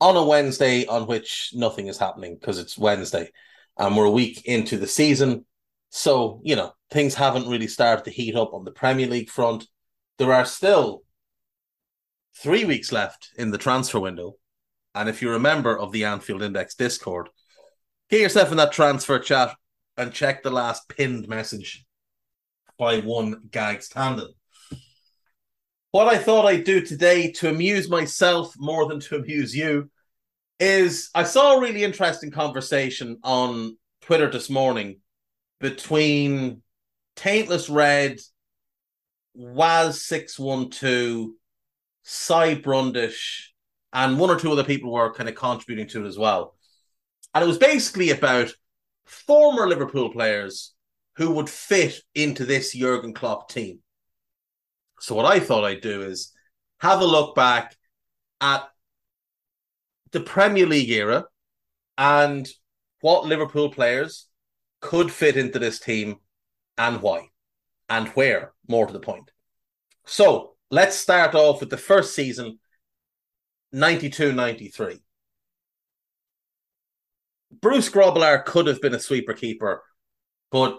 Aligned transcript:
on 0.00 0.16
a 0.16 0.24
Wednesday 0.24 0.86
on 0.86 1.06
which 1.06 1.50
nothing 1.54 1.88
is 1.88 1.98
happening 1.98 2.36
because 2.38 2.58
it's 2.58 2.78
Wednesday 2.78 3.30
and 3.78 3.96
we're 3.96 4.04
a 4.04 4.10
week 4.10 4.44
into 4.44 4.76
the 4.76 4.86
season. 4.86 5.44
So, 5.90 6.40
you 6.44 6.56
know, 6.56 6.72
things 6.90 7.14
haven't 7.14 7.48
really 7.48 7.68
started 7.68 8.04
to 8.04 8.10
heat 8.10 8.36
up 8.36 8.52
on 8.52 8.64
the 8.64 8.70
Premier 8.70 9.06
League 9.06 9.30
front. 9.30 9.66
There 10.18 10.32
are 10.32 10.44
still 10.44 11.02
three 12.36 12.64
weeks 12.64 12.92
left 12.92 13.30
in 13.38 13.50
the 13.50 13.58
transfer 13.58 14.00
window. 14.00 14.34
And 14.94 15.08
if 15.08 15.20
you're 15.20 15.34
a 15.34 15.40
member 15.40 15.78
of 15.78 15.92
the 15.92 16.04
Anfield 16.04 16.42
Index 16.42 16.74
Discord, 16.74 17.28
get 18.10 18.20
yourself 18.20 18.50
in 18.50 18.56
that 18.56 18.72
transfer 18.72 19.18
chat 19.18 19.54
and 19.96 20.12
check 20.12 20.42
the 20.42 20.50
last 20.50 20.88
pinned 20.88 21.28
message 21.28 21.84
by 22.78 23.00
one 23.00 23.42
Gags 23.50 23.88
Tandon. 23.88 24.28
What 25.96 26.08
I 26.08 26.18
thought 26.18 26.44
I'd 26.44 26.64
do 26.64 26.82
today 26.82 27.32
to 27.36 27.48
amuse 27.48 27.88
myself 27.88 28.52
more 28.58 28.86
than 28.86 29.00
to 29.00 29.16
amuse 29.16 29.56
you 29.56 29.90
is 30.60 31.08
I 31.14 31.24
saw 31.24 31.56
a 31.56 31.60
really 31.62 31.84
interesting 31.84 32.30
conversation 32.30 33.16
on 33.24 33.78
Twitter 34.02 34.30
this 34.30 34.50
morning 34.50 35.00
between 35.58 36.60
Taintless 37.16 37.70
Red, 37.70 38.18
Waz612, 39.38 41.28
Cy 42.02 42.54
Brundish, 42.56 43.54
and 43.90 44.20
one 44.20 44.28
or 44.28 44.38
two 44.38 44.52
other 44.52 44.64
people 44.64 44.92
were 44.92 45.14
kind 45.14 45.30
of 45.30 45.34
contributing 45.34 45.88
to 45.88 46.04
it 46.04 46.08
as 46.08 46.18
well. 46.18 46.56
And 47.34 47.42
it 47.42 47.48
was 47.48 47.56
basically 47.56 48.10
about 48.10 48.52
former 49.06 49.66
Liverpool 49.66 50.12
players 50.12 50.74
who 51.16 51.30
would 51.30 51.48
fit 51.48 52.02
into 52.14 52.44
this 52.44 52.74
Jurgen 52.74 53.14
Klopp 53.14 53.48
team. 53.48 53.78
So 55.00 55.14
what 55.14 55.26
I 55.26 55.40
thought 55.40 55.64
I'd 55.64 55.80
do 55.80 56.02
is 56.02 56.32
have 56.80 57.00
a 57.00 57.06
look 57.06 57.34
back 57.34 57.76
at 58.40 58.68
the 60.12 60.20
Premier 60.20 60.66
League 60.66 60.90
era 60.90 61.26
and 61.98 62.48
what 63.00 63.26
Liverpool 63.26 63.70
players 63.70 64.26
could 64.80 65.10
fit 65.10 65.36
into 65.36 65.58
this 65.58 65.78
team 65.78 66.16
and 66.78 67.00
why 67.02 67.28
and 67.88 68.08
where, 68.08 68.52
more 68.68 68.86
to 68.86 68.92
the 68.92 69.00
point. 69.00 69.30
So 70.04 70.54
let's 70.70 70.96
start 70.96 71.34
off 71.34 71.60
with 71.60 71.70
the 71.70 71.76
first 71.76 72.14
season, 72.14 72.58
92 73.72 74.32
93. 74.32 74.98
Bruce 77.60 77.88
Grobbelaar 77.88 78.44
could 78.44 78.66
have 78.66 78.80
been 78.80 78.94
a 78.94 79.00
sweeper 79.00 79.32
keeper, 79.32 79.82
but 80.50 80.78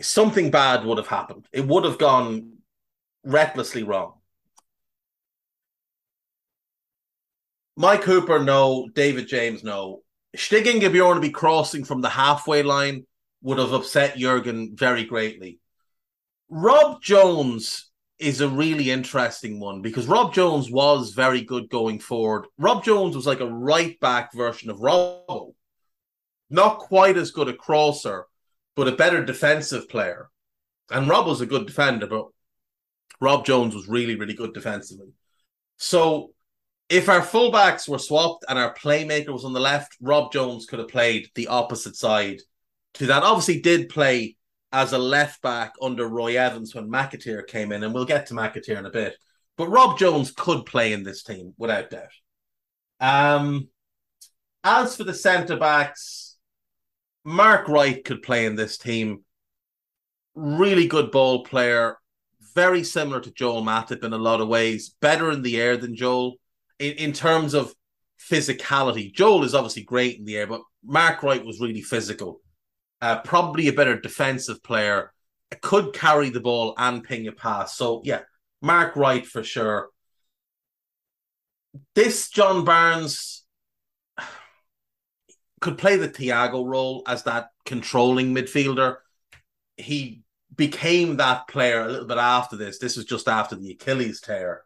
something 0.00 0.50
bad 0.50 0.84
would 0.84 0.98
have 0.98 1.08
happened. 1.08 1.46
It 1.52 1.66
would 1.66 1.84
have 1.84 1.98
gone 1.98 2.53
recklessly 3.24 3.82
wrong. 3.82 4.14
Mike 7.76 8.04
Hooper, 8.04 8.38
no. 8.38 8.88
David 8.94 9.26
James, 9.26 9.64
no. 9.64 10.02
Stig 10.36 10.66
Inge 10.66 10.84
Bjornebye 10.84 11.32
crossing 11.32 11.84
from 11.84 12.00
the 12.00 12.08
halfway 12.08 12.62
line 12.62 13.06
would 13.42 13.58
have 13.58 13.72
upset 13.72 14.16
Jurgen 14.16 14.74
very 14.74 15.04
greatly. 15.04 15.60
Rob 16.48 17.02
Jones 17.02 17.90
is 18.18 18.40
a 18.40 18.48
really 18.48 18.90
interesting 18.90 19.58
one 19.58 19.82
because 19.82 20.06
Rob 20.06 20.32
Jones 20.32 20.70
was 20.70 21.10
very 21.10 21.42
good 21.42 21.68
going 21.68 21.98
forward. 21.98 22.46
Rob 22.58 22.84
Jones 22.84 23.16
was 23.16 23.26
like 23.26 23.40
a 23.40 23.52
right 23.52 23.98
back 24.00 24.32
version 24.32 24.70
of 24.70 24.78
Robbo. 24.78 25.54
Not 26.50 26.78
quite 26.78 27.16
as 27.16 27.32
good 27.32 27.48
a 27.48 27.54
crosser, 27.54 28.26
but 28.76 28.88
a 28.88 28.92
better 28.92 29.24
defensive 29.24 29.88
player. 29.88 30.30
And 30.90 31.08
Rob 31.08 31.26
was 31.26 31.40
a 31.40 31.46
good 31.46 31.66
defender, 31.66 32.06
but 32.06 32.26
Rob 33.20 33.44
Jones 33.44 33.74
was 33.74 33.88
really, 33.88 34.16
really 34.16 34.34
good 34.34 34.54
defensively. 34.54 35.12
So 35.76 36.32
if 36.88 37.08
our 37.08 37.20
fullbacks 37.20 37.88
were 37.88 37.98
swapped 37.98 38.44
and 38.48 38.58
our 38.58 38.74
playmaker 38.74 39.30
was 39.30 39.44
on 39.44 39.52
the 39.52 39.60
left, 39.60 39.96
Rob 40.00 40.32
Jones 40.32 40.66
could 40.66 40.78
have 40.78 40.88
played 40.88 41.28
the 41.34 41.48
opposite 41.48 41.96
side 41.96 42.40
to 42.94 43.06
that. 43.06 43.22
Obviously, 43.22 43.60
did 43.60 43.88
play 43.88 44.36
as 44.72 44.92
a 44.92 44.98
left 44.98 45.40
back 45.40 45.72
under 45.80 46.06
Roy 46.06 46.36
Evans 46.36 46.74
when 46.74 46.90
McAteer 46.90 47.46
came 47.46 47.72
in, 47.72 47.82
and 47.82 47.94
we'll 47.94 48.04
get 48.04 48.26
to 48.26 48.34
McAteer 48.34 48.78
in 48.78 48.86
a 48.86 48.90
bit. 48.90 49.16
But 49.56 49.68
Rob 49.68 49.98
Jones 49.98 50.32
could 50.32 50.66
play 50.66 50.92
in 50.92 51.04
this 51.04 51.22
team 51.22 51.54
without 51.56 51.90
doubt. 51.90 52.08
Um, 53.00 53.68
as 54.64 54.96
for 54.96 55.04
the 55.04 55.14
centre 55.14 55.56
backs, 55.56 56.36
Mark 57.24 57.68
Wright 57.68 58.04
could 58.04 58.22
play 58.22 58.46
in 58.46 58.56
this 58.56 58.76
team. 58.76 59.24
Really 60.34 60.88
good 60.88 61.10
ball 61.10 61.44
player, 61.44 61.96
very 62.54 62.84
similar 62.84 63.20
to 63.20 63.30
Joel 63.32 63.62
Matip 63.62 64.04
in 64.04 64.12
a 64.12 64.18
lot 64.18 64.40
of 64.40 64.48
ways. 64.48 64.94
Better 65.00 65.30
in 65.30 65.42
the 65.42 65.60
air 65.60 65.76
than 65.76 65.96
Joel 65.96 66.36
in, 66.78 66.92
in 66.94 67.12
terms 67.12 67.54
of 67.54 67.74
physicality. 68.18 69.12
Joel 69.12 69.44
is 69.44 69.54
obviously 69.54 69.82
great 69.82 70.18
in 70.18 70.24
the 70.24 70.36
air, 70.36 70.46
but 70.46 70.62
Mark 70.84 71.22
Wright 71.22 71.44
was 71.44 71.60
really 71.60 71.82
physical. 71.82 72.40
Uh, 73.00 73.18
probably 73.20 73.68
a 73.68 73.72
better 73.72 74.00
defensive 74.00 74.62
player. 74.62 75.12
Could 75.62 75.92
carry 75.92 76.30
the 76.30 76.40
ball 76.40 76.74
and 76.76 77.04
ping 77.04 77.28
a 77.28 77.32
pass. 77.32 77.76
So 77.76 78.02
yeah, 78.04 78.22
Mark 78.60 78.96
Wright 78.96 79.24
for 79.24 79.44
sure. 79.44 79.90
This 81.94 82.28
John 82.28 82.64
Barnes 82.64 83.44
could 85.60 85.78
play 85.78 85.96
the 85.96 86.08
Thiago 86.08 86.66
role 86.66 87.02
as 87.06 87.24
that 87.24 87.48
controlling 87.64 88.34
midfielder. 88.34 88.96
He 89.76 90.23
became 90.54 91.16
that 91.16 91.48
player 91.48 91.82
a 91.82 91.88
little 91.88 92.06
bit 92.06 92.18
after 92.18 92.56
this. 92.56 92.78
This 92.78 92.96
was 92.96 93.06
just 93.06 93.28
after 93.28 93.56
the 93.56 93.72
Achilles 93.72 94.20
tear. 94.20 94.62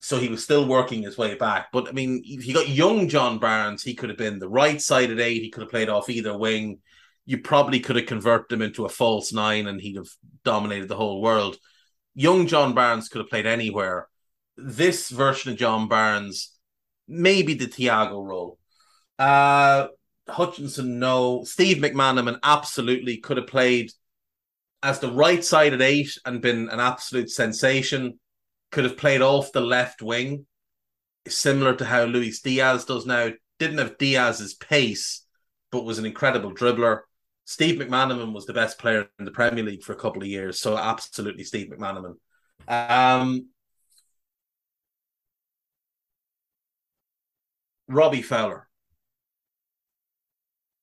So 0.00 0.18
he 0.18 0.28
was 0.28 0.44
still 0.44 0.66
working 0.66 1.02
his 1.02 1.18
way 1.18 1.34
back. 1.34 1.68
But 1.72 1.88
I 1.88 1.92
mean, 1.92 2.22
if 2.24 2.46
you 2.46 2.54
got 2.54 2.68
young 2.68 3.08
John 3.08 3.38
Barnes, 3.38 3.82
he 3.82 3.94
could 3.94 4.08
have 4.08 4.18
been 4.18 4.38
the 4.38 4.48
right 4.48 4.80
side 4.80 5.10
at 5.10 5.20
eight. 5.20 5.42
He 5.42 5.50
could 5.50 5.62
have 5.62 5.70
played 5.70 5.88
off 5.88 6.08
either 6.08 6.36
wing. 6.36 6.78
You 7.24 7.38
probably 7.38 7.80
could 7.80 7.96
have 7.96 8.06
converted 8.06 8.52
him 8.52 8.62
into 8.62 8.84
a 8.84 8.90
false 8.90 9.32
nine 9.32 9.66
and 9.66 9.80
he'd 9.80 9.96
have 9.96 10.08
dominated 10.44 10.88
the 10.88 10.96
whole 10.96 11.20
world. 11.20 11.56
Young 12.14 12.46
John 12.46 12.72
Barnes 12.72 13.08
could 13.08 13.20
have 13.20 13.30
played 13.30 13.46
anywhere. 13.46 14.08
This 14.56 15.10
version 15.10 15.52
of 15.52 15.58
John 15.58 15.88
Barnes, 15.88 16.52
maybe 17.08 17.54
the 17.54 17.66
Thiago 17.66 18.24
role. 18.24 18.58
Uh, 19.18 19.88
Hutchison, 20.28 20.98
no. 20.98 21.44
Steve 21.44 21.78
McManaman 21.78 22.38
absolutely 22.42 23.18
could 23.18 23.36
have 23.36 23.46
played 23.46 23.90
as 24.82 25.00
the 25.00 25.12
right 25.12 25.44
side 25.44 25.72
at 25.72 25.82
eight 25.82 26.18
and 26.24 26.42
been 26.42 26.68
an 26.68 26.80
absolute 26.80 27.30
sensation 27.30 28.18
could 28.70 28.84
have 28.84 28.96
played 28.96 29.22
off 29.22 29.52
the 29.52 29.60
left 29.60 30.02
wing, 30.02 30.46
similar 31.28 31.74
to 31.76 31.84
how 31.84 32.04
Luis 32.04 32.40
Diaz 32.40 32.84
does 32.84 33.06
now. 33.06 33.30
Didn't 33.58 33.78
have 33.78 33.98
Diaz's 33.98 34.54
pace, 34.54 35.24
but 35.72 35.84
was 35.84 35.98
an 35.98 36.06
incredible 36.06 36.54
dribbler. 36.54 37.00
Steve 37.46 37.80
McManaman 37.80 38.32
was 38.32 38.44
the 38.44 38.52
best 38.52 38.78
player 38.78 39.08
in 39.18 39.24
the 39.24 39.30
Premier 39.30 39.64
League 39.64 39.82
for 39.82 39.92
a 39.92 39.96
couple 39.96 40.20
of 40.20 40.28
years, 40.28 40.60
so 40.60 40.76
absolutely 40.76 41.44
Steve 41.44 41.68
McManaman. 41.68 42.16
Um, 42.68 43.48
Robbie 47.88 48.22
Fowler. 48.22 48.68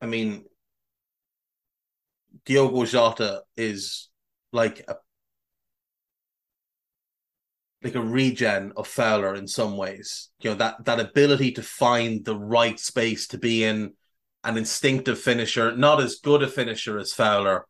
I 0.02 0.06
mean, 0.06 0.46
Diogo 2.46 2.86
Jota 2.86 3.44
is 3.56 4.10
like 4.52 4.84
a 4.88 4.96
like 7.84 7.96
a 7.96 8.02
regen 8.02 8.72
of 8.78 8.88
Fowler 8.88 9.36
in 9.36 9.48
some 9.48 9.76
ways. 9.76 10.30
You 10.40 10.52
know 10.52 10.56
that 10.58 10.86
that 10.86 11.00
ability 11.00 11.52
to 11.54 11.62
find 11.62 12.24
the 12.24 12.38
right 12.38 12.80
space 12.80 13.28
to 13.28 13.38
be 13.38 13.64
in, 13.64 13.94
an 14.44 14.58
instinctive 14.58 15.20
finisher, 15.20 15.76
not 15.76 16.02
as 16.02 16.16
good 16.16 16.44
a 16.44 16.48
finisher 16.48 16.98
as 16.98 17.14
Fowler, 17.14 17.66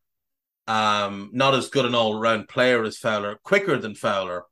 um, 0.68 1.30
not 1.34 1.56
as 1.56 1.70
good 1.70 1.86
an 1.86 1.96
all 1.96 2.20
round 2.20 2.48
player 2.48 2.84
as 2.84 2.98
Fowler, 2.98 3.40
quicker 3.44 3.78
than 3.78 3.96
Fowler. 3.96 4.44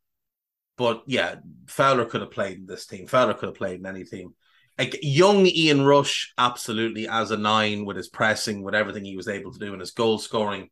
But 0.77 1.03
yeah, 1.05 1.35
Fowler 1.67 2.05
could 2.05 2.21
have 2.21 2.31
played 2.31 2.57
in 2.57 2.65
this 2.65 2.87
team. 2.87 3.07
Fowler 3.07 3.33
could 3.33 3.49
have 3.49 3.55
played 3.55 3.79
in 3.79 3.85
any 3.85 4.03
team. 4.03 4.33
Like 4.81 4.97
young 5.03 5.45
Ian 5.45 5.85
Rush, 5.85 6.33
absolutely 6.39 7.07
as 7.07 7.29
a 7.29 7.37
nine 7.37 7.85
with 7.85 7.97
his 7.97 8.09
pressing, 8.09 8.63
with 8.63 8.73
everything 8.73 9.05
he 9.05 9.15
was 9.15 9.27
able 9.27 9.53
to 9.53 9.59
do 9.59 9.73
and 9.73 9.79
his 9.79 9.91
goal 9.91 10.17
scoring. 10.17 10.71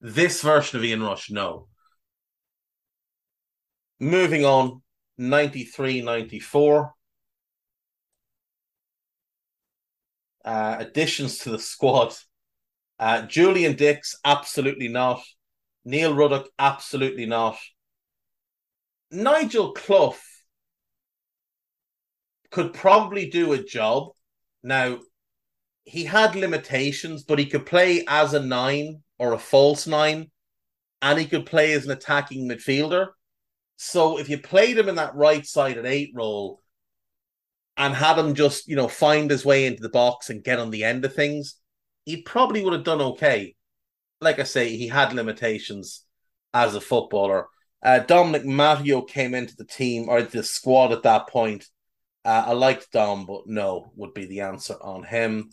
This 0.00 0.40
version 0.40 0.78
of 0.78 0.84
Ian 0.86 1.02
Rush, 1.02 1.30
no. 1.30 1.68
Moving 3.98 4.46
on, 4.46 4.80
93 5.18 6.00
94. 6.00 6.94
Uh, 10.42 10.76
additions 10.78 11.36
to 11.40 11.50
the 11.50 11.58
squad. 11.58 12.14
Uh, 12.98 13.26
Julian 13.26 13.76
Dicks, 13.76 14.16
absolutely 14.24 14.88
not. 14.88 15.20
Neil 15.84 16.14
Ruddock, 16.14 16.48
absolutely 16.58 17.26
not. 17.26 17.58
Nigel 19.10 19.72
Clough 19.72 20.16
could 22.50 22.72
probably 22.72 23.30
do 23.30 23.52
a 23.52 23.62
job. 23.62 24.10
Now, 24.62 24.98
he 25.84 26.04
had 26.04 26.36
limitations, 26.36 27.24
but 27.24 27.38
he 27.38 27.46
could 27.46 27.66
play 27.66 28.04
as 28.06 28.34
a 28.34 28.42
nine 28.42 29.02
or 29.18 29.32
a 29.32 29.38
false 29.38 29.86
nine, 29.86 30.30
and 31.02 31.18
he 31.18 31.26
could 31.26 31.46
play 31.46 31.72
as 31.72 31.84
an 31.84 31.90
attacking 31.90 32.48
midfielder. 32.48 33.08
So 33.76 34.18
if 34.18 34.28
you 34.28 34.38
played 34.38 34.76
him 34.76 34.88
in 34.88 34.96
that 34.96 35.14
right 35.14 35.44
side 35.46 35.78
at 35.78 35.86
eight 35.86 36.12
role 36.14 36.60
and 37.76 37.94
had 37.94 38.18
him 38.18 38.34
just, 38.34 38.68
you 38.68 38.76
know, 38.76 38.88
find 38.88 39.30
his 39.30 39.44
way 39.44 39.64
into 39.64 39.82
the 39.82 39.88
box 39.88 40.28
and 40.28 40.44
get 40.44 40.58
on 40.58 40.70
the 40.70 40.84
end 40.84 41.04
of 41.04 41.14
things, 41.14 41.56
he 42.04 42.20
probably 42.22 42.62
would 42.62 42.74
have 42.74 42.84
done 42.84 43.00
okay. 43.00 43.54
Like 44.20 44.38
I 44.38 44.42
say, 44.42 44.76
he 44.76 44.88
had 44.88 45.14
limitations 45.14 46.04
as 46.52 46.74
a 46.74 46.80
footballer. 46.80 47.46
Uh, 47.82 48.00
Dominic 48.00 48.44
Matteo 48.44 49.00
came 49.00 49.34
into 49.34 49.56
the 49.56 49.64
team 49.64 50.10
or 50.10 50.22
the 50.22 50.42
squad 50.42 50.92
at 50.92 51.04
that 51.04 51.28
point. 51.28 51.66
Uh, 52.24 52.44
I 52.48 52.52
liked 52.52 52.92
Dom, 52.92 53.26
but 53.26 53.46
no 53.46 53.92
would 53.96 54.14
be 54.14 54.26
the 54.26 54.40
answer 54.40 54.76
on 54.80 55.02
him. 55.02 55.50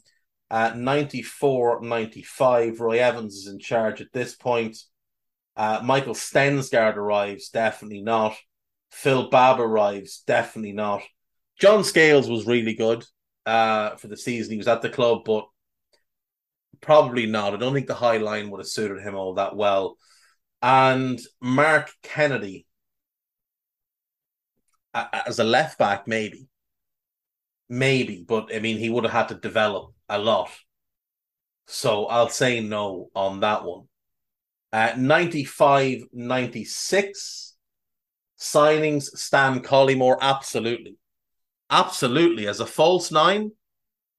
Uh, 0.50 0.74
94 0.76 1.82
95, 1.82 2.80
Roy 2.80 3.00
Evans 3.00 3.36
is 3.36 3.48
in 3.48 3.60
charge 3.60 4.02
at 4.02 4.12
this 4.14 4.36
point. 4.36 4.78
Uh, 5.56 5.82
Michael 5.84 6.14
Stensgaard 6.14 6.96
arrives, 6.96 7.50
definitely 7.50 8.02
not. 8.02 8.36
Phil 8.92 9.30
Babb 9.30 9.60
arrives, 9.60 10.24
definitely 10.26 10.74
not. 10.74 11.02
John 11.60 11.84
Scales 11.84 12.30
was 12.30 12.46
really 12.46 12.76
good 12.76 13.06
uh, 13.46 13.96
for 13.96 14.08
the 14.08 14.18
season. 14.18 14.52
He 14.52 14.58
was 14.58 14.68
at 14.68 14.82
the 14.82 14.90
club, 14.90 15.24
but 15.26 15.46
probably 16.82 17.26
not. 17.26 17.54
I 17.54 17.58
don't 17.58 17.74
think 17.74 17.88
the 17.88 17.96
high 17.96 18.18
line 18.18 18.50
would 18.50 18.60
have 18.60 18.68
suited 18.68 19.02
him 19.02 19.16
all 19.16 19.36
that 19.36 19.56
well. 19.56 19.98
And 20.62 21.20
Mark 21.42 21.92
Kennedy 22.04 22.68
as 24.94 25.40
a 25.40 25.44
left 25.44 25.78
back, 25.78 26.08
maybe. 26.08 26.48
Maybe, 27.70 28.24
but 28.28 28.54
I 28.56 28.60
mean, 28.60 28.78
he 28.78 28.90
would 28.90 29.04
have 29.04 29.14
had 29.14 29.28
to 29.30 29.36
develop 29.36 29.94
a 30.08 30.18
lot. 30.18 30.50
So 31.68 32.06
I'll 32.06 32.30
say 32.30 32.62
no 32.62 33.10
on 33.14 33.42
that 33.42 33.66
one. 33.66 33.88
Uh, 34.72 34.94
95 34.98 36.04
96 36.14 37.56
signings, 38.40 39.04
Stan 39.04 39.62
Collymore, 39.62 40.18
absolutely. 40.22 40.98
Absolutely. 41.70 42.48
As 42.48 42.60
a 42.60 42.66
false 42.66 43.12
nine 43.12 43.52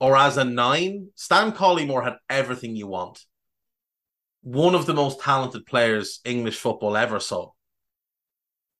or 0.01 0.17
as 0.17 0.37
a 0.37 0.45
nine, 0.45 1.09
Stan 1.15 1.53
Collymore 1.53 2.05
had 2.05 2.17
everything 2.29 2.77
you 2.77 2.87
want. 2.87 3.25
One 4.43 4.75
of 4.75 4.87
the 4.87 4.95
most 4.95 5.21
talented 5.21 5.67
players 5.67 6.21
English 6.25 6.59
football 6.59 6.97
ever 6.97 7.21
saw, 7.21 7.51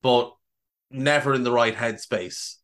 but 0.03 0.35
never 0.91 1.35
in 1.35 1.43
the 1.43 1.53
right 1.53 1.75
headspace. 1.75 2.57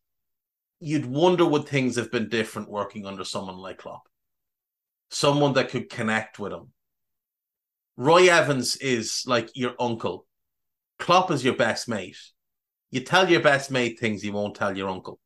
You'd 0.79 1.05
wonder 1.05 1.45
would 1.45 1.67
things 1.67 1.95
have 1.95 2.11
been 2.11 2.29
different 2.29 2.69
working 2.69 3.05
under 3.05 3.23
someone 3.23 3.57
like 3.57 3.79
Klopp? 3.79 4.07
Someone 5.09 5.53
that 5.53 5.69
could 5.69 5.89
connect 5.89 6.39
with 6.39 6.51
him 6.51 6.73
Roy 7.97 8.29
Evans 8.29 8.75
is 8.77 9.23
like 9.25 9.49
your 9.55 9.73
uncle. 9.79 10.25
Klopp 10.99 11.31
is 11.31 11.45
your 11.45 11.55
best 11.55 11.87
mate. 11.87 12.17
You 12.91 13.01
tell 13.01 13.29
your 13.29 13.41
best 13.41 13.71
mate 13.71 13.99
things 13.99 14.23
you 14.23 14.33
won't 14.33 14.55
tell 14.55 14.75
your 14.75 14.89
uncle. 14.89 15.19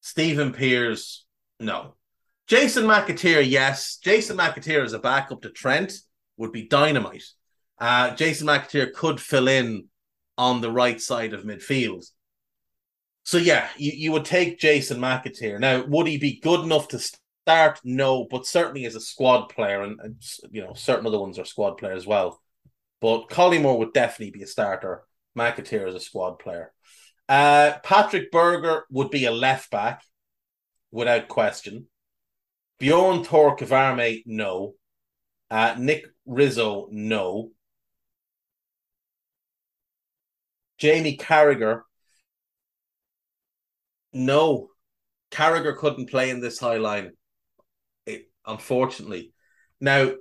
Stephen 0.00 0.52
Pearce, 0.52 1.24
no. 1.58 1.94
Jason 2.46 2.84
McAteer, 2.84 3.48
yes. 3.48 3.96
Jason 3.96 4.36
McAteer 4.36 4.84
as 4.84 4.92
a 4.92 4.98
backup 4.98 5.42
to 5.42 5.50
Trent 5.50 5.92
would 6.36 6.52
be 6.52 6.66
dynamite. 6.66 7.24
Uh, 7.78 8.14
Jason 8.14 8.46
McAteer 8.46 8.92
could 8.92 9.20
fill 9.20 9.48
in 9.48 9.86
on 10.36 10.60
the 10.60 10.70
right 10.70 11.00
side 11.00 11.32
of 11.32 11.44
midfield. 11.44 12.06
So 13.28 13.36
yeah, 13.36 13.68
you, 13.76 13.92
you 13.94 14.12
would 14.12 14.24
take 14.24 14.58
Jason 14.58 14.98
McAteer. 15.00 15.60
Now, 15.60 15.84
would 15.84 16.06
he 16.06 16.16
be 16.16 16.40
good 16.40 16.64
enough 16.64 16.88
to 16.88 16.98
start, 16.98 17.78
no, 17.84 18.24
but 18.24 18.46
certainly 18.46 18.86
as 18.86 18.94
a 18.94 19.02
squad 19.02 19.50
player, 19.50 19.82
and, 19.82 20.00
and 20.00 20.16
you 20.50 20.62
know, 20.62 20.72
certain 20.72 21.06
other 21.06 21.18
ones 21.20 21.38
are 21.38 21.44
squad 21.44 21.72
players 21.72 21.98
as 21.98 22.06
well. 22.06 22.40
But 23.02 23.28
Collymore 23.28 23.78
would 23.80 23.92
definitely 23.92 24.30
be 24.30 24.44
a 24.44 24.46
starter. 24.46 25.02
McAteer 25.36 25.88
is 25.88 25.94
a 25.94 26.00
squad 26.00 26.38
player. 26.38 26.72
Uh, 27.28 27.72
Patrick 27.84 28.32
Berger 28.32 28.86
would 28.88 29.10
be 29.10 29.26
a 29.26 29.30
left 29.30 29.70
back, 29.70 30.02
without 30.90 31.28
question. 31.28 31.86
Bjorn 32.78 33.24
Tore 33.24 33.58
Kvarme, 33.58 34.22
no. 34.24 34.72
Uh, 35.50 35.74
Nick 35.78 36.06
Rizzo, 36.24 36.88
no. 36.90 37.50
Jamie 40.78 41.18
Carragher, 41.18 41.82
no. 44.12 44.70
Carragher 45.30 45.76
couldn't 45.76 46.08
play 46.10 46.30
in 46.30 46.40
this 46.40 46.58
high 46.58 46.78
line 46.78 47.12
it, 48.06 48.30
unfortunately. 48.46 49.32
Now, 49.80 50.12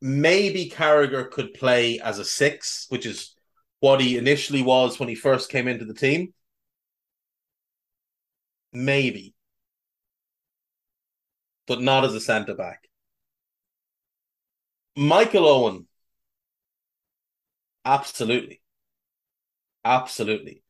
maybe 0.00 0.70
Carragher 0.70 1.30
could 1.30 1.54
play 1.54 2.00
as 2.00 2.18
a 2.18 2.24
six, 2.24 2.86
which 2.88 3.06
is 3.06 3.34
what 3.80 4.00
he 4.00 4.18
initially 4.18 4.62
was 4.62 4.98
when 4.98 5.08
he 5.08 5.14
first 5.14 5.50
came 5.50 5.68
into 5.68 5.84
the 5.84 5.94
team. 5.94 6.34
Maybe. 8.72 9.34
But 11.66 11.80
not 11.80 12.04
as 12.04 12.14
a 12.14 12.20
centre 12.20 12.54
back. 12.54 12.88
Michael 14.96 15.46
Owen. 15.46 15.86
Absolutely. 17.84 18.60
Absolutely. 19.84 20.62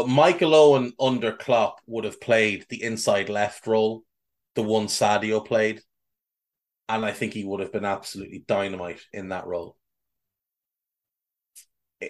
But 0.00 0.08
Michael 0.08 0.54
Owen 0.54 0.94
under 0.98 1.30
Klopp 1.30 1.82
would 1.86 2.04
have 2.04 2.22
played 2.22 2.64
the 2.70 2.82
inside 2.82 3.28
left 3.28 3.66
role, 3.66 4.02
the 4.54 4.62
one 4.62 4.86
Sadio 4.86 5.44
played 5.44 5.82
and 6.88 7.04
I 7.04 7.12
think 7.12 7.34
he 7.34 7.44
would 7.44 7.60
have 7.60 7.70
been 7.70 7.84
absolutely 7.84 8.42
dynamite 8.48 9.02
in 9.12 9.28
that 9.28 9.46
role. 9.46 9.76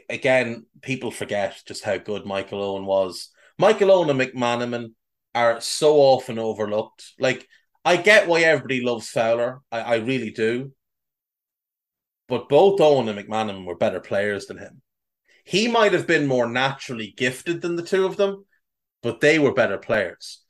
Again, 0.09 0.67
people 0.83 1.11
forget 1.11 1.61
just 1.67 1.83
how 1.83 1.99
good 1.99 2.25
Michael 2.25 2.63
Owen 2.63 2.87
was. 2.87 3.31
Michael 3.59 3.91
Owen 3.91 4.09
and 4.09 4.21
McManaman 4.21 4.93
are 5.35 5.61
so 5.61 5.97
often 5.97 6.39
overlooked. 6.39 7.13
Like, 7.19 7.49
I 7.85 7.97
get 7.97 8.29
why 8.29 8.43
everybody 8.43 8.83
loves 8.83 9.11
Fowler. 9.11 9.63
I, 9.73 9.81
I 9.81 9.95
really 9.97 10.31
do. 10.31 10.71
But 12.29 12.49
both 12.49 12.81
Owen 12.81 13.09
and 13.09 13.19
McManaman 13.19 13.67
were 13.67 13.77
better 13.77 14.01
players 14.01 14.47
than 14.47 14.59
him. 14.59 14.81
He 15.51 15.67
might 15.67 15.93
have 15.95 16.07
been 16.07 16.29
more 16.29 16.49
naturally 16.49 17.13
gifted 17.17 17.61
than 17.61 17.75
the 17.75 17.83
two 17.83 18.07
of 18.07 18.17
them, 18.17 18.45
but 19.03 19.19
they 19.19 19.41
were 19.41 19.53
better 19.53 19.79
players. 19.79 20.45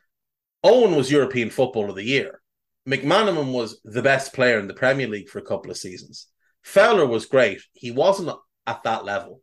Owen 0.63 0.95
was 0.95 1.11
European 1.11 1.49
Football 1.49 1.89
of 1.89 1.97
the 1.97 2.05
Year. 2.05 2.43
McManaman 2.87 3.51
was 3.51 3.81
the 3.83 4.03
best 4.03 4.35
player 4.35 4.59
in 4.59 4.67
the 4.67 4.75
Premier 4.75 5.09
League 5.09 5.31
for 5.31 5.39
a 5.39 5.45
couple 5.45 5.71
of 5.71 5.79
seasons. 5.79 6.27
Fowler 6.61 7.07
was 7.07 7.25
great. 7.25 7.63
He 7.73 7.91
wasn't 7.91 8.37
at 8.67 8.83
that 8.83 9.07
level. 9.07 9.41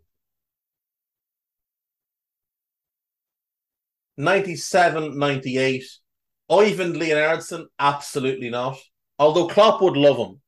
97, 4.16 5.18
98. 5.18 5.84
Oyvind 6.52 6.98
Leonhardsen, 6.98 7.66
absolutely 7.80 8.52
not. 8.52 8.78
Although 9.18 9.48
Klopp 9.48 9.82
would 9.82 9.98
love 9.98 10.18
him. 10.18 10.40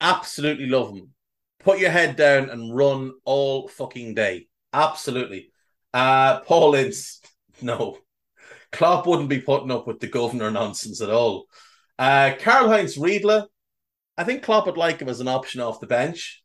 Absolutely 0.00 0.66
love 0.66 0.94
him. 0.94 1.12
Put 1.64 1.78
your 1.78 1.90
head 1.90 2.16
down 2.16 2.50
and 2.50 2.74
run 2.74 3.12
all 3.24 3.68
fucking 3.68 4.14
day. 4.14 4.48
Absolutely. 4.72 5.52
Uh, 5.94 6.40
Paul 6.40 6.74
Ince, 6.74 7.20
no. 7.62 7.98
Klopp 8.72 9.06
wouldn't 9.06 9.28
be 9.28 9.40
putting 9.40 9.70
up 9.70 9.86
with 9.86 10.00
the 10.00 10.06
governor 10.06 10.50
nonsense 10.50 11.00
at 11.00 11.10
all. 11.10 11.46
Uh, 11.98 12.32
Karl 12.40 12.68
Heinz 12.68 12.96
Riedle, 12.96 13.48
I 14.16 14.24
think 14.24 14.42
Klopp 14.42 14.66
would 14.66 14.76
like 14.76 15.00
him 15.00 15.08
as 15.08 15.20
an 15.20 15.28
option 15.28 15.60
off 15.60 15.80
the 15.80 15.86
bench. 15.86 16.42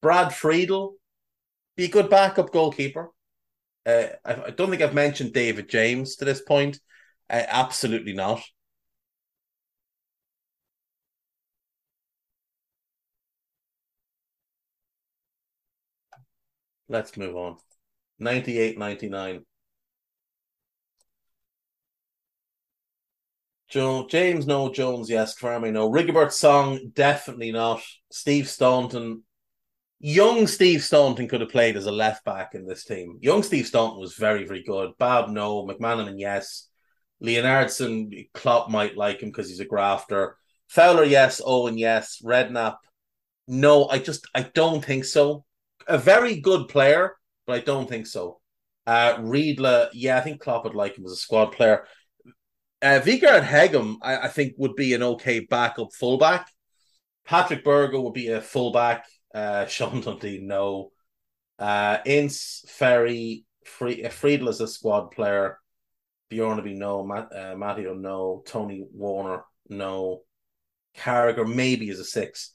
Brad 0.00 0.32
Friedel, 0.32 0.94
be 1.76 1.84
a 1.84 1.88
good 1.88 2.08
backup 2.08 2.52
goalkeeper. 2.52 3.10
Uh, 3.84 4.06
I, 4.24 4.34
I, 4.34 4.50
don't 4.50 4.70
think 4.70 4.82
I've 4.82 4.94
mentioned 4.94 5.32
David 5.32 5.68
James 5.68 6.16
to 6.16 6.24
this 6.24 6.40
point. 6.40 6.78
Uh, 7.28 7.42
absolutely 7.48 8.12
not. 8.12 8.42
Let's 16.88 17.16
move 17.16 17.36
on. 17.36 17.56
98 18.18 18.78
99. 18.78 19.44
Joe, 23.68 24.06
James, 24.08 24.46
no. 24.46 24.72
Jones, 24.72 25.10
yes. 25.10 25.36
Kvarme, 25.38 25.72
no. 25.72 25.90
Rigobert 25.90 26.32
Song, 26.32 26.78
definitely 26.94 27.50
not. 27.50 27.82
Steve 28.10 28.48
Staunton, 28.48 29.22
young 29.98 30.46
Steve 30.46 30.84
Staunton 30.84 31.26
could 31.26 31.40
have 31.40 31.50
played 31.50 31.76
as 31.76 31.86
a 31.86 31.92
left 31.92 32.24
back 32.24 32.54
in 32.54 32.66
this 32.66 32.84
team. 32.84 33.18
Young 33.20 33.42
Steve 33.42 33.66
Staunton 33.66 34.00
was 34.00 34.14
very, 34.14 34.44
very 34.44 34.62
good. 34.62 34.92
Babb, 34.98 35.30
no. 35.30 35.66
McManaman, 35.66 36.14
yes. 36.18 36.68
Leonhardsen, 37.22 38.28
Klopp 38.34 38.70
might 38.70 38.96
like 38.96 39.20
him 39.20 39.30
because 39.30 39.48
he's 39.48 39.60
a 39.60 39.64
grafter. 39.64 40.36
Fowler, 40.68 41.04
yes. 41.04 41.40
Owen, 41.44 41.76
yes. 41.76 42.20
Redknapp, 42.24 42.76
no. 43.48 43.88
I 43.88 43.98
just, 43.98 44.28
I 44.32 44.42
don't 44.42 44.84
think 44.84 45.06
so. 45.06 45.45
A 45.88 45.98
very 45.98 46.40
good 46.40 46.68
player, 46.68 47.16
but 47.46 47.56
I 47.56 47.60
don't 47.60 47.88
think 47.88 48.06
so. 48.06 48.40
Uh, 48.86 49.16
Riedle, 49.20 49.88
yeah, 49.92 50.18
I 50.18 50.20
think 50.20 50.40
Klopp 50.40 50.64
would 50.64 50.74
like 50.74 50.96
him 50.96 51.04
as 51.04 51.12
a 51.12 51.16
squad 51.16 51.46
player. 51.46 51.86
Uh, 52.82 53.00
Vegard 53.00 53.42
Heggem, 53.42 53.96
I, 54.02 54.18
I, 54.18 54.28
think, 54.28 54.54
would 54.58 54.76
be 54.76 54.94
an 54.94 55.02
okay 55.02 55.40
backup 55.40 55.92
fullback. 55.92 56.50
Patrick 57.24 57.64
Berger 57.64 58.00
would 58.00 58.12
be 58.12 58.28
a 58.28 58.40
fullback. 58.40 59.06
Uh, 59.34 59.66
Sean 59.66 60.00
Dundee, 60.00 60.40
no. 60.40 60.90
Uh, 61.58 61.98
Ince, 62.04 62.64
Ferry, 62.68 63.44
Free, 63.64 64.04
uh, 64.04 64.10
Friedel 64.10 64.48
is 64.48 64.60
a 64.60 64.68
squad 64.68 65.10
player. 65.10 65.58
Bjornebye, 66.30 66.76
no. 66.76 67.04
Matt, 67.04 67.32
uh, 67.32 67.54
no. 67.94 68.42
Tony 68.46 68.86
Warner, 68.92 69.44
no. 69.68 70.22
Carragher, 70.96 71.52
maybe 71.52 71.88
is 71.88 72.00
a 72.00 72.04
six. 72.04 72.52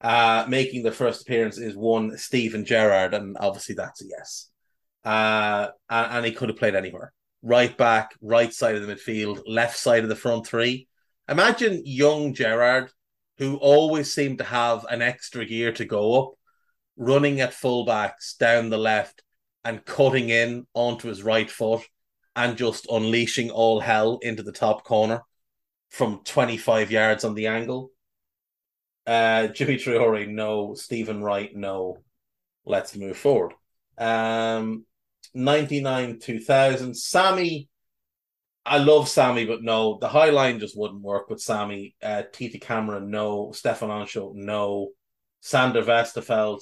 Uh, 0.00 0.46
making 0.48 0.82
the 0.82 0.92
first 0.92 1.22
appearance 1.22 1.58
is 1.58 1.76
one 1.76 2.16
Steven 2.16 2.64
Gerrard, 2.64 3.12
and 3.14 3.36
obviously 3.38 3.74
that's 3.74 4.02
a 4.02 4.06
yes. 4.06 4.48
Uh, 5.04 5.68
and, 5.88 6.12
and 6.12 6.26
he 6.26 6.32
could 6.32 6.48
have 6.48 6.58
played 6.58 6.74
anywhere 6.74 7.12
right 7.42 7.76
back, 7.76 8.14
right 8.20 8.52
side 8.52 8.76
of 8.76 8.86
the 8.86 8.94
midfield, 8.94 9.42
left 9.46 9.76
side 9.76 10.02
of 10.02 10.08
the 10.08 10.16
front 10.16 10.46
three. 10.46 10.88
Imagine 11.28 11.82
young 11.84 12.34
Gerrard, 12.34 12.90
who 13.38 13.56
always 13.56 14.12
seemed 14.12 14.38
to 14.38 14.44
have 14.44 14.84
an 14.90 15.02
extra 15.02 15.44
gear 15.44 15.72
to 15.72 15.84
go 15.84 16.22
up, 16.22 16.34
running 16.96 17.40
at 17.40 17.52
fullbacks 17.52 18.36
down 18.36 18.68
the 18.68 18.78
left 18.78 19.22
and 19.64 19.84
cutting 19.84 20.28
in 20.28 20.66
onto 20.74 21.08
his 21.08 21.22
right 21.22 21.50
foot 21.50 21.82
and 22.36 22.56
just 22.56 22.86
unleashing 22.90 23.50
all 23.50 23.80
hell 23.80 24.18
into 24.22 24.42
the 24.42 24.52
top 24.52 24.84
corner 24.84 25.22
from 25.88 26.20
25 26.24 26.90
yards 26.90 27.24
on 27.24 27.34
the 27.34 27.46
angle. 27.46 27.90
Uh, 29.06 29.48
Djimi 29.48 29.76
Traore, 29.76 30.28
no. 30.28 30.74
Stephen 30.74 31.22
Wright, 31.22 31.54
no. 31.54 31.98
Let's 32.64 32.96
move 32.96 33.16
forward. 33.16 33.54
Um, 33.98 34.84
99 35.34 36.18
2000. 36.20 36.94
Sammy, 36.94 37.68
I 38.64 38.78
love 38.78 39.08
Sammy, 39.08 39.46
but 39.46 39.62
no, 39.62 39.98
the 39.98 40.08
high 40.08 40.30
line 40.30 40.60
just 40.60 40.76
wouldn't 40.76 41.02
work 41.02 41.30
with 41.30 41.40
Sammy. 41.40 41.94
Uh, 42.02 42.22
Titi 42.32 42.58
Camara, 42.58 43.00
no. 43.00 43.52
Stephane 43.52 43.88
Henchoz, 43.88 44.34
no. 44.34 44.90
Sander 45.40 45.82
Westerveld. 45.82 46.60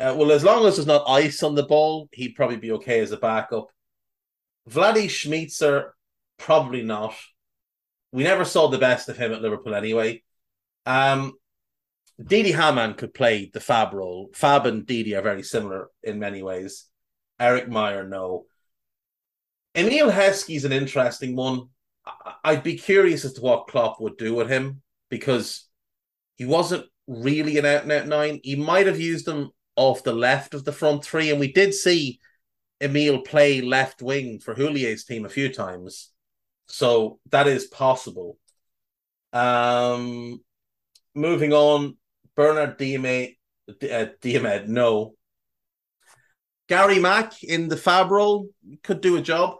Uh, 0.00 0.14
well, 0.16 0.32
as 0.32 0.44
long 0.44 0.64
as 0.64 0.76
there's 0.76 0.86
not 0.86 1.08
ice 1.08 1.42
on 1.42 1.54
the 1.54 1.64
ball, 1.64 2.08
he'd 2.12 2.34
probably 2.34 2.56
be 2.56 2.72
okay 2.72 3.00
as 3.00 3.12
a 3.12 3.16
backup. 3.16 3.68
Vladi 4.70 5.06
Smicer, 5.06 5.90
probably 6.38 6.82
not. 6.82 7.14
We 8.12 8.22
never 8.22 8.44
saw 8.44 8.68
the 8.68 8.78
best 8.78 9.08
of 9.08 9.18
him 9.18 9.32
at 9.32 9.42
Liverpool 9.42 9.74
anyway. 9.74 10.22
Um, 10.86 11.34
Didi 12.22 12.52
Hamann 12.52 12.94
could 12.94 13.14
play 13.14 13.50
the 13.52 13.60
Fab 13.60 13.92
role. 13.92 14.30
Fab 14.34 14.66
and 14.66 14.86
Didi 14.86 15.14
are 15.14 15.22
very 15.22 15.42
similar 15.42 15.88
in 16.02 16.18
many 16.18 16.42
ways. 16.42 16.86
Erik 17.38 17.68
Meijer, 17.68 18.08
no. 18.08 18.46
Emile 19.76 20.10
Heskey's 20.10 20.64
an 20.64 20.72
interesting 20.72 21.36
one. 21.36 21.68
I'd 22.42 22.62
be 22.62 22.76
curious 22.76 23.24
as 23.24 23.34
to 23.34 23.40
what 23.40 23.68
Klopp 23.68 24.00
would 24.00 24.16
do 24.16 24.34
with 24.34 24.48
him 24.48 24.82
because 25.10 25.68
he 26.36 26.44
wasn't 26.44 26.86
really 27.06 27.58
an 27.58 27.66
out 27.66 27.82
and 27.82 27.92
out 27.92 28.06
nine. 28.06 28.40
He 28.42 28.56
might 28.56 28.86
have 28.86 29.00
used 29.00 29.28
him 29.28 29.50
off 29.76 30.02
the 30.02 30.12
left 30.12 30.54
of 30.54 30.64
the 30.64 30.72
front 30.72 31.04
three, 31.04 31.30
and 31.30 31.38
we 31.38 31.52
did 31.52 31.72
see 31.74 32.18
Emile 32.82 33.20
play 33.20 33.60
left 33.60 34.02
wing 34.02 34.40
for 34.40 34.54
Houllier's 34.54 35.04
team 35.04 35.24
a 35.24 35.30
few 35.30 35.52
times, 35.52 36.10
so 36.66 37.20
that 37.30 37.46
is 37.46 37.66
possible. 37.66 38.38
Um, 39.32 40.40
moving 41.18 41.52
on, 41.52 41.96
Bernard 42.36 42.76
Diomede, 42.78 43.36
uh, 43.68 44.06
no. 44.66 45.14
Gary 46.68 46.98
Mack 46.98 47.42
in 47.42 47.68
the 47.68 47.76
Fab 47.76 48.10
role 48.10 48.48
could 48.82 49.00
do 49.00 49.16
a 49.16 49.22
job. 49.22 49.56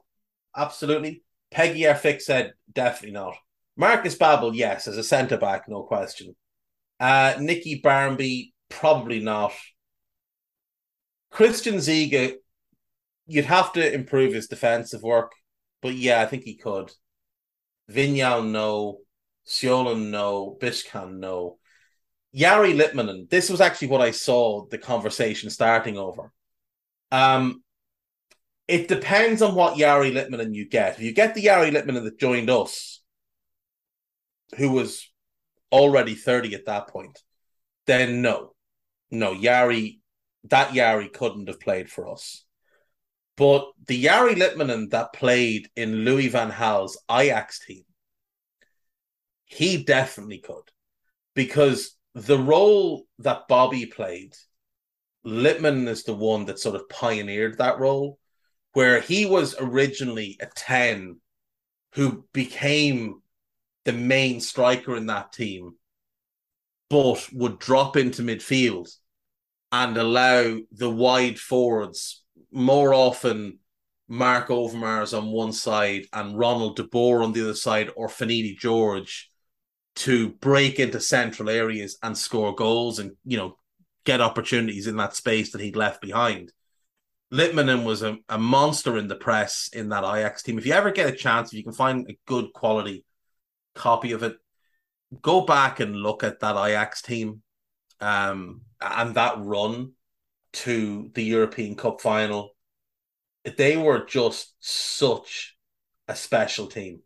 Absolutely. 0.57 1.23
Pegguy 1.53 1.81
Arphexad 1.93 2.51
definitely 2.73 3.13
not. 3.13 3.37
Markus 3.77 4.17
Babbel, 4.17 4.55
yes, 4.55 4.89
as 4.89 4.99
a 4.99 5.03
centre 5.03 5.39
back, 5.39 5.69
no 5.69 5.83
question. 5.83 6.35
Uh, 7.01 7.35
Nicky 7.39 7.81
Barmby, 7.83 8.53
probably 8.69 9.21
not. 9.21 9.53
Christian 11.31 11.77
Ziege, 11.77 12.35
you'd 13.27 13.45
have 13.45 13.73
to 13.75 13.95
improve 13.95 14.35
his 14.35 14.49
defensive 14.49 15.03
work, 15.03 15.33
but 15.81 15.95
yeah, 15.95 16.21
I 16.21 16.27
think 16.27 16.43
he 16.43 16.57
could. 16.57 16.91
Vignal, 17.91 18.45
no. 18.51 18.99
Siolan, 19.49 20.11
no. 20.11 20.57
Biscan, 20.61 21.19
no. 21.19 21.59
Jari 22.37 22.79
Litmanen, 22.79 23.29
this 23.31 23.49
was 23.49 23.61
actually 23.61 23.89
what 23.89 24.03
I 24.03 24.11
saw 24.11 24.67
the 24.67 24.79
conversation 24.79 25.49
starting 25.51 25.97
over. 25.97 26.31
Um, 27.11 27.63
it 28.69 28.87
depends 28.87 29.41
on 29.41 29.55
what 29.55 29.79
Jari 29.79 30.13
Litmanen 30.13 30.55
you 30.55 30.69
get. 30.69 30.97
If 30.97 31.03
you 31.03 31.13
get 31.13 31.35
the 31.35 31.45
Jari 31.45 31.73
Litmanen 31.73 32.05
that 32.05 32.19
joined 32.19 32.51
us, 32.51 33.03
who 34.57 34.71
was 34.71 35.11
already 35.73 36.15
30 36.15 36.55
at 36.55 36.67
that 36.67 36.89
point, 36.89 37.19
then 37.87 38.21
no. 38.21 38.55
No, 39.11 39.35
Jari, 39.35 40.01
that 40.45 40.71
Jari 40.71 41.11
couldn't 41.11 41.49
have 41.49 41.61
played 41.61 41.91
for 41.91 42.09
us. 42.09 42.45
But 43.39 43.71
the 43.87 44.05
Yari 44.05 44.35
Litmanen 44.35 44.91
that 44.91 45.15
played 45.15 45.69
in 45.77 46.05
Louis 46.05 46.29
Van 46.29 46.51
Gaal's 46.51 46.99
Ajax 47.11 47.65
team, 47.65 47.85
he 49.49 49.83
definitely 49.83 50.39
could. 50.39 50.71
Because 51.35 51.97
the 52.15 52.39
role 52.39 53.05
that 53.19 53.49
Bobby 53.49 53.87
played 53.87 54.35
Litman 55.27 55.89
is 55.89 56.05
the 56.05 56.15
one 56.15 56.47
that 56.47 56.59
sort 56.59 56.77
of 56.77 56.89
pioneered 56.89 57.59
that 57.59 57.79
role, 57.79 58.19
where 58.73 59.01
he 59.01 59.27
was 59.27 59.57
originally 59.59 60.37
a 60.41 60.47
10 60.47 61.21
who 61.95 62.25
became 62.33 63.21
the 63.85 63.93
main 63.93 64.41
striker 64.41 64.97
in 64.97 65.07
that 65.07 65.33
team, 65.33 65.75
but 66.89 67.29
would 67.33 67.59
drop 67.59 67.97
into 67.97 68.23
midfield 68.23 68.89
and 69.73 69.97
allow 69.97 70.57
the 70.73 70.91
wide 70.91 71.39
forwards 71.39 72.23
more 72.51 72.95
often 72.95 73.59
Marc 74.09 74.49
Overmars 74.49 75.17
on 75.17 75.27
one 75.31 75.53
side 75.53 76.07
and 76.13 76.39
Ronald 76.39 76.77
de 76.77 76.85
Boer 76.85 77.23
on 77.23 77.33
the 77.33 77.43
other 77.43 77.55
side, 77.55 77.91
or 77.95 78.09
Finidi 78.09 78.57
George 78.57 79.31
to 79.99 80.31
break 80.35 80.79
into 80.79 81.01
central 81.01 81.51
areas 81.51 81.99
and 82.05 82.17
score 82.17 82.55
goals 82.55 83.01
and 83.01 83.13
you 83.25 83.37
know 83.37 83.59
get 84.05 84.21
opportunities 84.21 84.87
in 84.87 84.97
that 84.97 85.17
space 85.17 85.53
that 85.53 85.61
he'd 85.61 85.77
left 85.77 86.01
behind. 86.01 86.53
Litmanen 87.33 87.85
was 87.85 88.03
a, 88.03 88.17
a 88.29 88.39
monster 88.39 88.97
in 88.97 89.09
the 89.09 89.17
press 89.17 89.69
in 89.73 89.91
that 89.91 90.05
Ajax 90.05 90.43
team. 90.43 90.57
If 90.57 90.65
you 90.65 90.73
ever 90.73 90.93
get 90.93 91.13
a 91.13 91.17
chance, 91.17 91.53
if 91.53 91.59
you 91.59 91.65
can 91.65 91.73
find 91.73 92.09
a 92.09 92.17
good 92.27 92.53
quality 92.55 93.05
copy 93.75 94.13
of 94.13 94.23
it, 94.23 94.37
go 95.21 95.43
back 95.43 95.81
and 95.81 95.97
look 95.97 96.23
at 96.23 96.41
that 96.41 96.57
Ajax 96.57 97.03
team 97.03 97.43
um, 98.01 98.63
and 98.81 99.17
that 99.17 99.35
run 99.39 99.93
to 100.53 101.11
the 101.15 101.25
European 101.25 101.75
Cup 101.75 102.01
final. 102.01 102.51
They 103.57 103.77
were 103.77 104.05
just 104.05 104.55
such 104.61 105.57
a 106.07 106.15
special 106.15 106.67
team. 106.69 107.01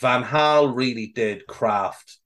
Van 0.00 0.24
Gaal 0.24 0.74
really 0.74 1.12
did 1.14 1.46
craft 1.46 2.18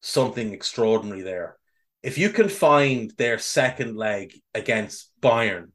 something 0.00 0.52
extraordinary 0.52 1.22
there 1.22 1.58
if 2.06 2.18
you 2.18 2.30
can 2.30 2.48
find 2.48 3.12
their 3.18 3.36
second 3.36 3.96
leg 3.96 4.40
against 4.54 5.10
Bayern, 5.20 5.72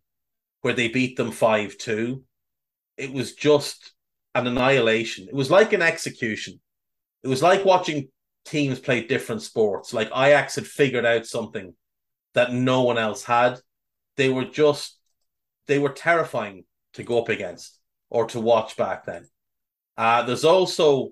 where 0.61 0.73
they 0.73 0.87
beat 0.87 1.17
them 1.17 1.29
5 1.29 1.77
2, 1.77 2.23
it 2.95 3.11
was 3.11 3.33
just 3.33 3.91
an 4.33 4.47
annihilation. 4.47 5.27
It 5.27 5.33
was 5.33 5.51
like 5.51 5.73
an 5.73 5.81
execution. 5.81 6.61
It 7.21 7.27
was 7.27 7.41
like 7.41 7.65
watching 7.65 8.07
teams 8.45 8.79
play 8.79 9.05
different 9.05 9.41
sports. 9.41 9.93
Like 9.93 10.07
Ajax 10.07 10.55
had 10.55 10.65
figured 10.65 11.05
out 11.05 11.25
something 11.25 11.75
that 12.33 12.53
no 12.53 12.83
one 12.83 12.97
else 12.97 13.25
had. 13.25 13.59
They 14.15 14.29
were 14.29 14.45
just, 14.45 14.97
they 15.67 15.79
were 15.79 15.89
terrifying 15.89 16.63
to 16.93 17.03
go 17.03 17.19
up 17.21 17.27
against 17.27 17.77
or 18.09 18.25
to 18.27 18.39
watch 18.39 18.77
back 18.77 19.05
then. 19.05 19.27
Uh, 19.97 20.23
there's 20.23 20.45
also 20.45 21.09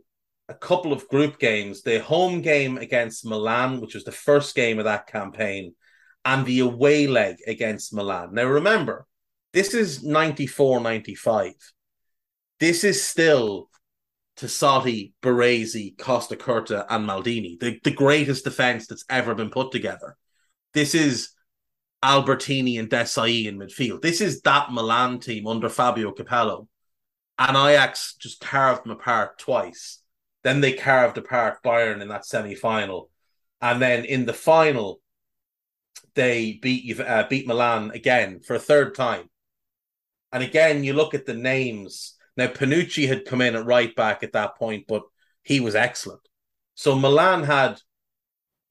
a 0.49 0.53
couple 0.55 0.91
of 0.91 1.07
group 1.07 1.39
games 1.39 1.83
the 1.83 2.01
home 2.01 2.41
game 2.41 2.77
against 2.77 3.25
Milan, 3.25 3.79
which 3.79 3.93
was 3.93 4.03
the 4.03 4.11
first 4.11 4.55
game 4.55 4.79
of 4.79 4.85
that 4.85 5.07
campaign, 5.07 5.75
and 6.25 6.45
the 6.45 6.59
away 6.59 7.07
leg 7.07 7.37
against 7.47 7.93
Milan. 7.93 8.33
Now, 8.33 8.45
remember, 8.45 9.05
this 9.53 9.73
is 9.73 10.03
94 10.03 10.81
95. 10.81 11.53
This 12.59 12.83
is 12.83 13.01
still 13.01 13.69
Tassotti, 14.37 15.13
Baresi, 15.21 15.95
Costacurta, 15.95 16.85
and 16.89 17.07
Maldini, 17.07 17.59
the, 17.59 17.79
the 17.83 17.91
greatest 17.91 18.43
defense 18.43 18.87
that's 18.87 19.05
ever 19.09 19.35
been 19.35 19.49
put 19.49 19.71
together. 19.71 20.17
This 20.73 20.95
is 20.95 21.29
Albertini 22.03 22.79
and 22.79 22.89
Desailly 22.89 23.45
in 23.45 23.57
midfield. 23.57 24.01
This 24.01 24.21
is 24.21 24.41
that 24.41 24.71
Milan 24.71 25.19
team 25.19 25.47
under 25.47 25.69
Fabio 25.69 26.11
Capello. 26.11 26.67
And 27.37 27.55
Ajax 27.55 28.15
just 28.15 28.41
carved 28.41 28.83
them 28.83 28.91
apart 28.91 29.39
twice. 29.39 29.98
Then 30.43 30.61
they 30.61 30.73
carved 30.73 31.17
apart 31.17 31.63
Bayern 31.63 32.01
in 32.01 32.07
that 32.09 32.25
semi 32.25 32.55
final. 32.55 33.09
And 33.61 33.81
then 33.81 34.05
in 34.05 34.25
the 34.25 34.33
final, 34.33 35.01
they 36.15 36.59
beat 36.61 36.99
uh, 36.99 37.25
beat 37.29 37.47
Milan 37.47 37.91
again 37.91 38.39
for 38.39 38.55
a 38.55 38.59
third 38.59 38.95
time. 38.95 39.29
And 40.31 40.43
again, 40.43 40.83
you 40.83 40.93
look 40.93 41.13
at 41.13 41.25
the 41.25 41.33
names. 41.33 42.15
Now, 42.37 42.47
Panucci 42.47 43.07
had 43.07 43.25
come 43.25 43.41
in 43.41 43.55
at 43.55 43.65
right 43.65 43.93
back 43.95 44.23
at 44.23 44.33
that 44.33 44.55
point, 44.57 44.85
but 44.87 45.03
he 45.43 45.59
was 45.59 45.75
excellent. 45.75 46.21
So 46.75 46.95
Milan 46.95 47.43
had 47.43 47.81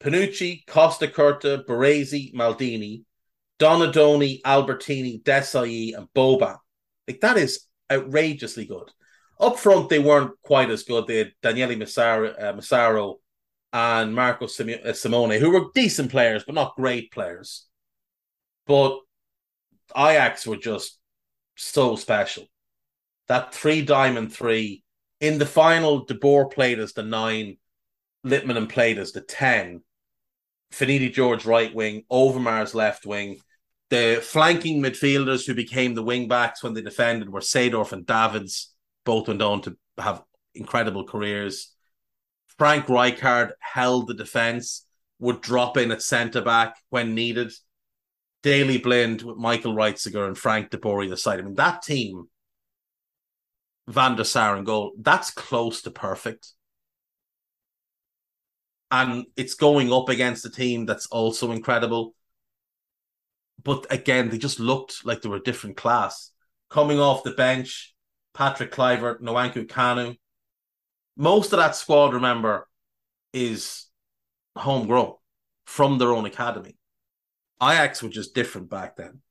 Panucci, 0.01 0.65
Costacurta, 0.67 1.65
Baresi, 1.65 2.33
Maldini, 2.33 3.03
Donadoni, 3.59 4.41
Albertini, 4.43 5.23
Desailly, 5.23 5.97
and 5.97 6.09
Boban. 6.15 6.57
Like 7.07 7.21
that 7.21 7.37
is 7.37 7.67
outrageously 7.91 8.67
good. 8.67 8.91
Up 9.41 9.59
front, 9.59 9.89
they 9.89 9.99
weren't 9.99 10.33
quite 10.43 10.71
as 10.71 10.83
good. 10.83 11.07
They 11.07 11.19
had 11.19 11.33
Daniele 11.43 11.77
Massaro, 11.77 12.35
uh, 12.35 13.15
and 13.73 14.15
Marco 14.15 14.47
uh, 14.47 14.93
Simone, 14.93 15.39
who 15.39 15.51
were 15.51 15.71
decent 15.75 16.11
players, 16.11 16.45
but 16.45 16.55
not 16.55 16.77
great 16.77 17.13
players. 17.13 17.67
But 18.67 18.99
Ajax 19.97 20.47
were 20.47 20.57
just 20.57 20.99
so 21.57 21.97
special. 21.97 22.47
That 23.29 23.55
three 23.55 23.83
diamond 23.83 24.33
three 24.33 24.83
in 25.21 25.39
the 25.39 25.47
final, 25.47 26.05
De 26.05 26.15
Boer 26.15 26.49
played 26.49 26.79
as 26.79 26.93
the 26.93 27.03
nine, 27.03 27.57
Litmanen 28.25 28.69
played 28.69 28.99
as 28.99 29.13
the 29.13 29.21
10. 29.21 29.83
Finidi 30.73 31.13
George 31.13 31.45
right 31.45 31.75
wing, 31.75 32.05
Overmars 32.11 32.75
left 32.75 33.07
wing, 33.07 33.41
the 33.91 34.21
flanking 34.23 34.83
midfielders 34.83 35.47
who 35.47 35.55
became 35.55 35.95
the 35.95 36.03
wing 36.03 36.29
backs 36.29 36.63
when 36.63 36.75
they 36.75 36.83
defended 36.83 37.31
were 37.31 37.41
Seedorf 37.41 37.93
and 37.93 38.07
Davids. 38.07 38.75
Both 39.09 39.29
went 39.29 39.41
on 39.41 39.63
to 39.63 39.75
have 39.97 40.23
incredible 40.55 41.05
careers. 41.05 41.73
Frank 42.59 42.85
Rijkaard 42.85 43.53
held 43.59 44.07
the 44.07 44.13
defence, 44.13 44.85
would 45.19 45.41
drop 45.41 45.79
in 45.79 45.91
at 45.93 46.03
centre 46.03 46.43
back 46.43 46.77
when 46.91 47.15
needed. 47.15 47.51
Danny 48.43 48.77
Blind 48.77 49.23
with 49.23 49.39
Michael 49.39 49.73
Reiziger 49.73 50.27
and 50.27 50.37
Frank 50.37 50.69
de 50.69 50.77
Boer 50.77 51.07
the 51.07 51.17
side. 51.17 51.39
I 51.39 51.43
mean, 51.43 51.55
that 51.55 51.81
team, 51.81 52.29
Van 53.87 54.15
der 54.15 54.25
Sar 54.25 54.57
and 54.57 54.67
goal, 54.67 54.93
that's 54.99 55.31
close 55.31 55.81
to 55.83 55.91
perfect. 55.91 56.53
And 58.91 59.25
it's 59.37 59.55
going 59.55 59.91
up 59.91 60.11
against 60.11 60.45
a 60.45 60.51
team 60.51 60.85
that's 60.85 61.07
also 61.07 61.51
incredible 61.53 62.15
but 63.63 63.87
again, 63.91 64.29
they 64.29 64.39
just 64.39 64.61
looked 64.61 65.05
like 65.05 65.21
they 65.21 65.29
were 65.29 65.37
a 65.37 65.43
different 65.43 65.77
class. 65.77 66.31
Coming 66.71 67.01
off 67.01 67.25
the 67.25 67.33
bench, 67.33 67.95
Patrick 68.39 68.71
Kluivert, 68.71 69.21
Nwankwo 69.21 69.67
Kanu. 69.67 70.17
Most 71.17 71.53
of 71.53 71.59
that 71.59 71.75
squad, 71.75 72.15
remember, 72.15 72.69
is 73.33 73.87
homegrown 74.57 75.15
from 75.65 75.99
their 75.99 76.13
own 76.13 76.25
academy. 76.25 76.77
Ajax 77.61 78.01
were 78.01 78.09
just 78.09 78.37
different 78.37 78.71
back 78.71 78.95
then. 78.95 79.23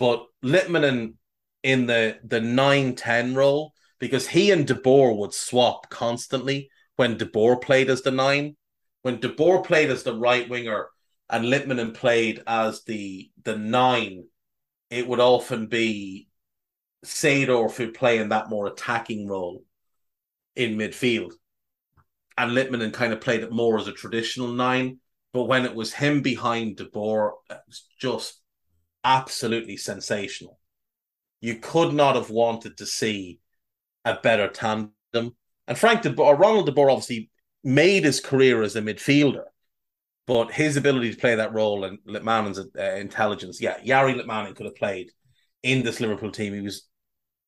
But 0.00 0.26
Litmanen 0.44 1.14
in 1.62 1.86
the 1.86 2.18
the 2.24 2.40
9-10 2.40 3.36
role, 3.36 3.72
because 4.00 4.26
he 4.26 4.50
and 4.50 4.66
De 4.66 4.74
Boer 4.74 5.16
would 5.16 5.32
swap 5.32 5.88
constantly 5.88 6.68
when 6.96 7.18
De 7.18 7.24
Boer 7.24 7.58
played 7.58 7.88
as 7.88 8.02
the 8.02 8.10
nine. 8.10 8.56
When 9.02 9.20
De 9.20 9.28
Boer 9.28 9.62
played 9.62 9.90
as 9.90 10.02
the 10.02 10.18
right 10.18 10.48
winger, 10.48 10.88
and 11.30 11.44
Litmanen 11.44 11.94
played 11.94 12.42
as 12.48 12.82
the 12.82 13.30
the 13.44 13.56
nine, 13.56 14.24
it 14.90 15.06
would 15.06 15.20
often 15.20 15.68
be 15.68 16.26
Seedorf 17.04 17.76
who 17.76 17.92
play 17.92 18.18
in 18.18 18.30
that 18.30 18.48
more 18.48 18.66
attacking 18.66 19.28
role 19.28 19.64
in 20.54 20.76
midfield. 20.76 21.32
And 22.38 22.52
Litmanen 22.52 22.92
kind 22.92 23.12
of 23.12 23.20
played 23.20 23.42
it 23.42 23.52
more 23.52 23.78
as 23.78 23.88
a 23.88 23.92
traditional 23.92 24.48
nine. 24.48 24.98
But 25.32 25.44
when 25.44 25.64
it 25.64 25.74
was 25.74 25.92
him 25.92 26.22
behind 26.22 26.76
De 26.76 26.84
Boer, 26.84 27.34
it 27.50 27.60
was 27.66 27.86
just 27.98 28.40
absolutely 29.04 29.76
sensational. 29.76 30.58
You 31.40 31.56
could 31.56 31.92
not 31.92 32.16
have 32.16 32.30
wanted 32.30 32.78
to 32.78 32.86
see 32.86 33.40
a 34.04 34.14
better 34.14 34.48
tandem. 34.48 35.36
And 35.68 35.78
Frank 35.78 36.02
De 36.02 36.10
Boer, 36.10 36.36
Ronald 36.36 36.66
De 36.66 36.72
Boer 36.72 36.90
obviously 36.90 37.30
made 37.62 38.04
his 38.04 38.20
career 38.20 38.62
as 38.62 38.76
a 38.76 38.82
midfielder 38.82 39.44
but 40.26 40.50
his 40.52 40.76
ability 40.76 41.12
to 41.12 41.16
play 41.16 41.36
that 41.36 41.54
role 41.54 41.84
and 41.84 41.98
Litmanen's 42.06 42.58
uh, 42.58 42.82
intelligence, 42.96 43.60
yeah, 43.60 43.78
Jari 43.78 44.20
Litmanen 44.20 44.56
could 44.56 44.66
have 44.66 44.74
played 44.74 45.12
in 45.66 45.82
this 45.82 46.00
Liverpool 46.00 46.30
team. 46.30 46.54
He 46.54 46.60
was 46.60 46.86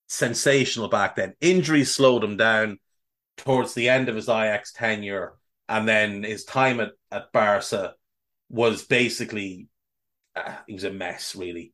sensational 0.08 0.88
back 0.88 1.16
then. 1.16 1.34
Injuries 1.40 1.94
slowed 1.94 2.24
him 2.24 2.36
down 2.36 2.78
towards 3.36 3.74
the 3.74 3.88
end 3.88 4.08
of 4.08 4.16
his 4.16 4.28
Ajax 4.28 4.72
tenure, 4.72 5.34
and 5.68 5.88
then 5.88 6.22
his 6.22 6.44
time 6.44 6.80
at, 6.80 6.90
at 7.10 7.32
Barca 7.32 7.94
was 8.48 8.84
basically 8.84 9.68
uh, 10.34 10.56
he 10.66 10.74
was 10.74 10.84
a 10.84 10.90
mess, 10.90 11.34
really. 11.34 11.72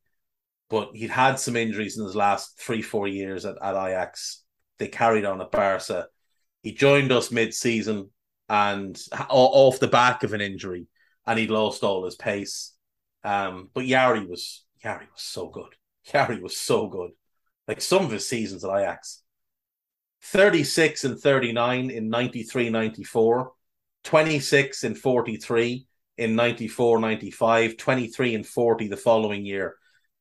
But 0.69 0.95
he'd 0.95 1.11
had 1.11 1.39
some 1.39 1.55
injuries 1.55 1.97
in 1.97 2.05
his 2.05 2.15
last 2.15 2.59
three, 2.59 2.81
four 2.81 3.07
years 3.07 3.45
at, 3.45 3.55
at 3.61 3.75
Ajax. 3.75 4.43
They 4.79 4.87
carried 4.87 5.25
on 5.25 5.41
at 5.41 5.51
Barca. 5.51 6.07
He 6.63 6.73
joined 6.73 7.11
us 7.11 7.31
mid-season 7.31 8.09
and 8.49 8.99
off 9.29 9.79
the 9.79 9.87
back 9.87 10.23
of 10.23 10.33
an 10.33 10.41
injury 10.41 10.87
and 11.25 11.39
he'd 11.39 11.49
lost 11.49 11.83
all 11.83 12.05
his 12.05 12.15
pace. 12.15 12.73
Um, 13.23 13.69
but 13.73 13.85
Jari 13.85 14.27
was 14.27 14.65
Jari 14.83 15.07
was 15.11 15.21
so 15.21 15.49
good. 15.49 15.73
Jari 16.07 16.41
was 16.41 16.57
so 16.57 16.87
good. 16.87 17.11
Like 17.67 17.81
some 17.81 18.05
of 18.05 18.11
his 18.11 18.27
seasons 18.27 18.63
at 18.63 18.75
Ajax. 18.75 19.21
36 20.21 21.03
and 21.03 21.19
39 21.19 21.91
in 21.91 22.09
93 22.09 22.69
94, 22.69 23.51
26 24.03 24.83
and 24.83 24.97
43 24.97 25.87
in 26.17 26.35
94 26.35 26.99
95, 26.99 27.77
23 27.77 28.35
and 28.35 28.45
40 28.45 28.87
the 28.87 28.97
following 28.97 29.45
year. 29.45 29.75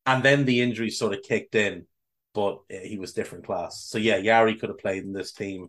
And 0.07 0.23
then 0.23 0.45
the 0.45 0.61
injuries 0.61 0.99
sort 0.99 1.15
of 1.15 1.23
kicked 1.23 1.55
in, 1.55 1.87
but 2.35 2.61
he 2.69 2.99
was 2.99 3.15
different 3.15 3.47
class. 3.47 3.87
So 3.89 3.97
yeah, 3.99 4.19
Jari 4.19 4.59
could 4.59 4.69
have 4.69 4.79
played 4.79 5.05
in 5.05 5.13
this 5.13 5.33
team. 5.33 5.69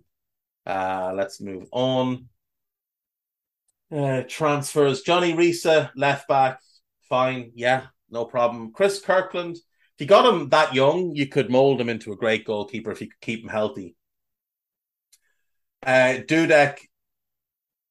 Uh, 0.65 1.13
let's 1.15 1.39
move 1.39 1.67
on. 1.71 2.27
Uh, 3.91 4.23
transfers. 4.27 5.01
John 5.03 5.23
Arne 5.23 5.37
Riise, 5.37 5.91
left 5.95 6.27
back, 6.27 6.59
fine. 7.07 7.51
Yeah, 7.55 7.83
no 8.09 8.25
problem. 8.25 8.71
Chris 8.73 8.99
Kirkland, 8.99 9.57
if 9.95 10.01
you 10.01 10.07
got 10.07 10.33
him 10.33 10.49
that 10.49 10.73
young, 10.75 11.15
you 11.15 11.27
could 11.27 11.49
mold 11.49 11.79
him 11.79 11.89
into 11.89 12.11
a 12.11 12.17
great 12.17 12.45
goalkeeper 12.45 12.91
if 12.91 13.01
you 13.01 13.07
could 13.07 13.21
keep 13.21 13.43
him 13.43 13.49
healthy. 13.49 13.95
Uh, 15.85 16.17
Dudek, 16.25 16.79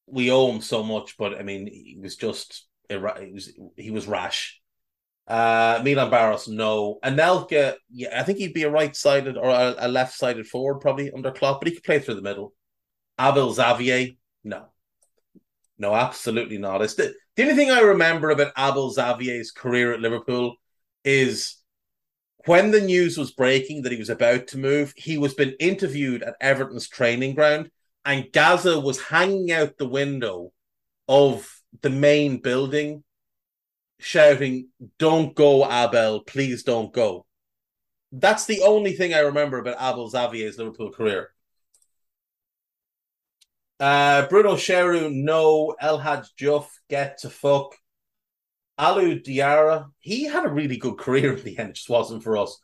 we 0.06 0.30
owe 0.30 0.52
him 0.52 0.60
so 0.60 0.82
much, 0.82 1.16
but 1.16 1.38
I 1.38 1.42
mean, 1.42 1.66
he 1.66 1.96
was 2.00 2.16
just 2.16 2.66
he 2.88 2.96
was 2.96 3.52
he 3.76 3.90
was 3.90 4.06
rash. 4.06 4.60
Uh, 5.26 5.80
Milan 5.82 6.10
Baros, 6.10 6.48
no. 6.48 6.98
Anelka, 7.02 7.76
yeah, 7.90 8.20
I 8.20 8.24
think 8.24 8.38
he'd 8.38 8.52
be 8.52 8.64
a 8.64 8.70
right-sided 8.70 9.38
or 9.38 9.48
a, 9.48 9.74
a 9.78 9.88
left-sided 9.88 10.46
forward 10.46 10.80
probably 10.80 11.10
under 11.10 11.30
Klopp, 11.30 11.60
but 11.60 11.68
he 11.68 11.74
could 11.74 11.84
play 11.84 11.98
through 11.98 12.16
the 12.16 12.22
middle. 12.22 12.52
Abel 13.18 13.52
Xavier, 13.52 14.08
no. 14.42 14.66
No, 15.78 15.94
absolutely 15.94 16.58
not. 16.58 16.82
It's 16.82 16.94
the, 16.94 17.14
the 17.36 17.42
only 17.42 17.54
thing 17.54 17.70
I 17.70 17.80
remember 17.80 18.30
about 18.30 18.52
Abel 18.58 18.90
Xavier's 18.90 19.50
career 19.50 19.94
at 19.94 20.00
Liverpool 20.00 20.56
is 21.04 21.56
when 22.46 22.70
the 22.70 22.80
news 22.80 23.16
was 23.16 23.32
breaking 23.32 23.82
that 23.82 23.92
he 23.92 23.98
was 23.98 24.10
about 24.10 24.48
to 24.48 24.58
move, 24.58 24.92
he 24.96 25.18
was 25.18 25.34
been 25.34 25.54
interviewed 25.58 26.22
at 26.22 26.36
Everton's 26.40 26.88
training 26.88 27.34
ground, 27.34 27.70
and 28.04 28.30
Gazza 28.32 28.80
was 28.80 29.00
hanging 29.00 29.50
out 29.52 29.78
the 29.78 29.88
window 29.88 30.52
of 31.08 31.50
the 31.80 31.90
main 31.90 32.38
building, 32.38 33.02
shouting, 33.98 34.68
Don't 34.98 35.34
go, 35.34 35.64
Abel, 35.64 36.20
please 36.20 36.62
don't 36.62 36.92
go. 36.92 37.26
That's 38.12 38.46
the 38.46 38.62
only 38.62 38.92
thing 38.92 39.12
I 39.12 39.20
remember 39.20 39.58
about 39.58 39.80
Abel 39.80 40.08
Xavier's 40.08 40.58
Liverpool 40.58 40.92
career. 40.92 41.30
Uh, 43.80 44.26
Bruno 44.28 44.54
Cheyrou, 44.54 45.12
no. 45.12 45.74
El 45.80 45.98
Hadj 45.98 46.28
Diouf, 46.38 46.66
get 46.88 47.18
to 47.18 47.30
fuck. 47.30 47.74
Alou 48.78 49.22
Diarra, 49.24 49.86
he 50.00 50.24
had 50.24 50.44
a 50.44 50.48
really 50.48 50.76
good 50.76 50.98
career 50.98 51.36
in 51.36 51.44
the 51.44 51.58
end, 51.58 51.70
it 51.70 51.76
just 51.76 51.88
wasn't 51.88 52.22
for 52.22 52.36
us. 52.36 52.58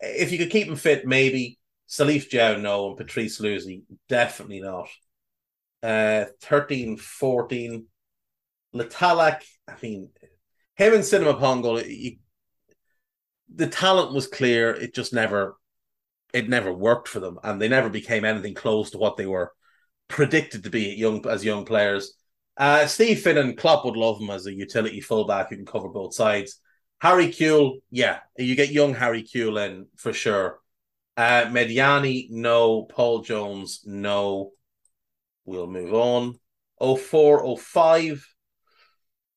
if 0.00 0.32
you 0.32 0.38
could 0.38 0.50
keep 0.50 0.68
him 0.68 0.76
fit, 0.76 1.06
maybe. 1.06 1.58
Salif 1.88 2.30
Diao, 2.30 2.60
no, 2.60 2.88
and 2.88 2.96
Patrice 2.96 3.40
Luzi, 3.40 3.82
definitely 4.08 4.60
not. 4.60 4.88
Uh, 5.82 6.24
13, 6.40 6.96
14. 6.96 7.86
Le 8.72 8.84
Tallec, 8.86 9.42
I 9.68 9.74
mean, 9.82 10.08
him 10.76 10.94
and 10.94 11.04
Sinama 11.04 11.38
Pongolle, 11.38 12.18
the 13.54 13.66
talent 13.66 14.12
was 14.12 14.26
clear. 14.26 14.70
It 14.70 14.94
just 14.94 15.12
never, 15.12 15.56
it 16.32 16.48
never 16.48 16.72
worked 16.72 17.06
for 17.08 17.20
them, 17.20 17.38
and 17.44 17.60
they 17.60 17.68
never 17.68 17.88
became 17.88 18.24
anything 18.24 18.54
close 18.54 18.90
to 18.90 18.98
what 18.98 19.16
they 19.16 19.26
were 19.26 19.52
predicted 20.08 20.64
to 20.64 20.70
be 20.70 20.94
young 20.94 21.24
as 21.28 21.44
young 21.44 21.64
players. 21.64 22.14
Uh, 22.56 22.86
Steve 22.86 23.18
Finnan, 23.18 23.56
Klopp 23.56 23.84
would 23.84 23.96
love 23.96 24.20
him 24.20 24.30
as 24.30 24.46
a 24.46 24.54
utility 24.54 25.00
fullback 25.00 25.50
who 25.50 25.56
can 25.56 25.66
cover 25.66 25.88
both 25.88 26.14
sides. 26.14 26.60
Harry 27.00 27.28
Kewell, 27.28 27.80
yeah, 27.90 28.20
you 28.38 28.54
get 28.54 28.70
young 28.70 28.94
Harry 28.94 29.22
Kewell 29.22 29.66
in 29.66 29.86
for 29.96 30.12
sure. 30.12 30.60
Uh, 31.16 31.46
Medjani, 31.46 32.28
no. 32.30 32.84
Paul 32.84 33.20
Jones, 33.20 33.82
no. 33.84 34.52
We'll 35.44 35.66
move 35.66 35.94
on. 35.94 36.38
04, 36.80 37.56
05. 37.58 38.26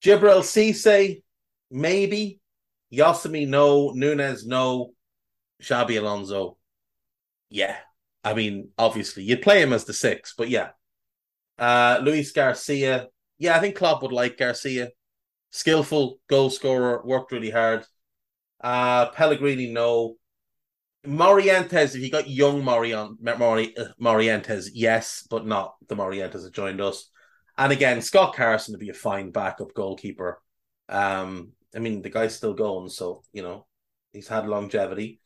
Djibril 0.03 0.41
Cisse, 0.41 1.23
maybe. 1.69 2.39
Josemi, 2.93 3.47
no. 3.47 3.91
Nunez, 3.91 4.45
no. 4.45 4.93
Xabi 5.62 5.99
Alonso, 5.99 6.58
yeah. 7.49 7.77
I 8.23 8.34
mean, 8.34 8.69
obviously, 8.77 9.23
you'd 9.23 9.41
play 9.41 9.62
him 9.62 9.73
as 9.73 9.86
the 9.86 9.93
six, 9.93 10.34
but 10.38 10.49
yeah. 10.49 10.69
Uh, 11.58 12.00
Luis 12.02 12.32
Garcia, 12.32 13.08
yeah, 13.38 13.56
I 13.56 13.60
think 13.60 13.76
Klopp 13.76 14.02
would 14.02 14.12
like 14.12 14.38
Garcia. 14.38 14.89
Skillful 15.52 16.20
goal 16.30 16.50
scorer, 16.50 17.02
worked 17.06 17.32
really 17.32 17.50
hard. 17.50 17.86
Uh, 18.62 19.10
Pellegrini, 19.10 19.72
no. 19.72 20.15
Morientes, 21.06 21.96
if 21.96 22.02
you 22.02 22.10
got 22.10 22.30
young 22.30 22.62
Morion, 22.62 23.15
Mori, 23.38 23.76
uh, 23.78 23.86
Morientes, 24.02 24.67
yes, 24.74 25.26
but 25.30 25.46
not 25.46 25.76
the 25.88 25.96
Morientes 25.96 26.43
that 26.43 26.54
joined 26.54 26.82
us. 26.82 27.10
And 27.58 27.72
again, 27.72 28.02
Scott 28.02 28.36
Carson 28.36 28.74
to 28.74 28.78
be 28.78 28.89
a 28.89 28.93
fine 28.93 29.32
backup 29.32 29.74
goalkeeper. 29.74 30.41
Um, 30.89 31.54
I 31.76 31.80
mean, 31.80 32.02
the 32.02 32.10
guy's 32.10 32.36
still 32.36 32.54
going, 32.54 32.89
so 32.89 33.24
you 33.32 33.41
know 33.41 33.65
he's 34.12 34.28
had 34.28 34.48
longevity. 34.48 35.22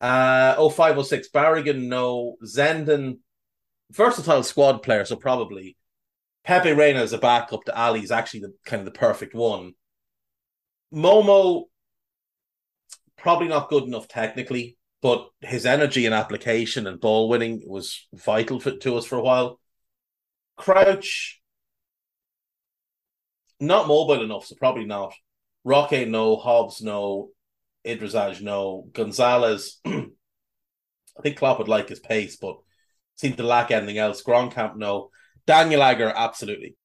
Uh, 0.00 0.54
0506 0.68 1.28
Barragan, 1.30 1.88
no. 1.88 2.36
Zenden, 2.44 3.18
versatile 3.90 4.42
squad 4.42 4.82
player, 4.82 5.04
so 5.04 5.16
probably 5.16 5.76
Pepe 6.44 6.72
Reina 6.72 7.00
as 7.00 7.12
a 7.12 7.18
backup 7.18 7.64
to 7.64 7.76
Ali 7.78 8.00
is 8.02 8.10
actually 8.10 8.40
the 8.40 8.54
kind 8.66 8.80
of 8.80 8.86
the 8.86 8.98
perfect 8.98 9.34
one. 9.34 9.74
Momo, 10.92 11.64
probably 13.16 13.48
not 13.48 13.70
good 13.70 13.84
enough 13.84 14.06
technically, 14.08 14.76
but 15.00 15.28
his 15.40 15.66
energy 15.66 16.06
and 16.06 16.14
application 16.14 16.86
and 16.86 17.00
ball 17.00 17.28
winning 17.28 17.62
was 17.66 18.06
vital 18.12 18.60
for, 18.60 18.72
to 18.72 18.96
us 18.96 19.06
for 19.06 19.16
a 19.16 19.22
while. 19.22 19.58
Crouch, 20.56 21.40
not 23.58 23.88
mobile 23.88 24.22
enough, 24.22 24.46
so 24.46 24.54
probably 24.56 24.84
not. 24.84 25.14
Roque, 25.64 26.06
no. 26.06 26.36
Hobbs, 26.36 26.82
no. 26.82 27.30
Idrizaj, 27.86 28.42
no. 28.42 28.86
Gonzalez, 28.92 29.80
I 29.86 31.22
think 31.22 31.38
Klopp 31.38 31.58
would 31.58 31.68
like 31.68 31.88
his 31.88 32.00
pace, 32.00 32.36
but 32.36 32.58
seemed 33.16 33.36
to 33.36 33.42
lack 33.42 33.70
anything 33.70 33.98
else. 33.98 34.22
Kromkamp, 34.22 34.76
no. 34.76 35.10
Daniel 35.46 35.82
Agger, 35.82 36.12
absolutely. 36.14 36.76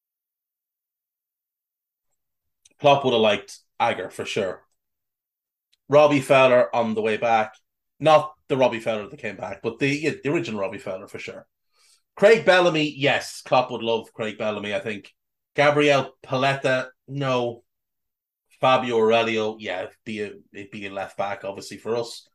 Klopp 2.79 3.03
would 3.03 3.13
have 3.13 3.21
liked 3.21 3.59
Agger 3.79 4.09
for 4.09 4.25
sure. 4.25 4.63
Robbie 5.87 6.21
Fowler 6.21 6.73
on 6.75 6.93
the 6.93 7.01
way 7.01 7.17
back. 7.17 7.53
Not 7.99 8.31
the 8.47 8.57
Robbie 8.57 8.79
Fowler 8.79 9.07
that 9.07 9.19
came 9.19 9.35
back, 9.35 9.61
but 9.61 9.79
the, 9.79 9.87
yeah, 9.87 10.11
the 10.23 10.31
original 10.31 10.61
Robbie 10.61 10.77
Fowler 10.77 11.07
for 11.07 11.19
sure. 11.19 11.45
Craig 12.15 12.45
Bellamy, 12.45 12.93
yes. 12.97 13.41
Klopp 13.41 13.71
would 13.71 13.81
love 13.81 14.13
Craig 14.13 14.37
Bellamy, 14.37 14.73
I 14.73 14.79
think. 14.79 15.13
Gabriel 15.55 16.13
Paletta, 16.23 16.87
no. 17.07 17.63
Fabio 18.61 18.97
Aurelio, 18.97 19.55
yeah, 19.57 19.83
it'd 19.83 19.95
be 20.03 20.21
a, 20.21 20.31
it'd 20.53 20.71
be 20.71 20.85
a 20.85 20.91
left 20.91 21.17
back, 21.17 21.45
obviously, 21.45 21.77
for 21.77 21.95
us. 21.95 22.27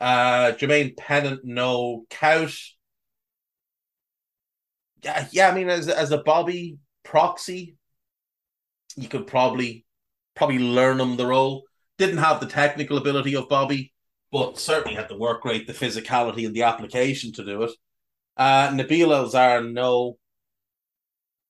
Uh, 0.00 0.52
Jermaine 0.52 0.96
Pennant, 0.96 1.40
no. 1.44 2.04
Kuyt, 2.08 2.56
yeah. 5.30 5.48
I 5.48 5.54
mean, 5.54 5.68
as 5.68 5.88
as 5.88 6.10
a 6.10 6.18
Bobby 6.18 6.78
proxy, 7.04 7.76
you 8.96 9.08
could 9.08 9.26
probably 9.26 9.84
probably 10.34 10.58
learn 10.58 11.00
him 11.00 11.16
the 11.16 11.26
role. 11.26 11.64
Didn't 11.98 12.18
have 12.18 12.40
the 12.40 12.46
technical 12.46 12.98
ability 12.98 13.34
of 13.36 13.48
Bobby, 13.48 13.92
but 14.30 14.58
certainly 14.58 14.96
had 14.96 15.08
the 15.08 15.18
work 15.18 15.44
rate, 15.44 15.66
the 15.66 15.72
physicality, 15.72 16.46
and 16.46 16.54
the 16.54 16.62
application 16.62 17.32
to 17.32 17.44
do 17.44 17.62
it. 17.62 17.70
Uh, 18.36 18.68
Nabil 18.68 19.10
El 19.12 19.28
Zhar, 19.28 19.72
no. 19.72 20.18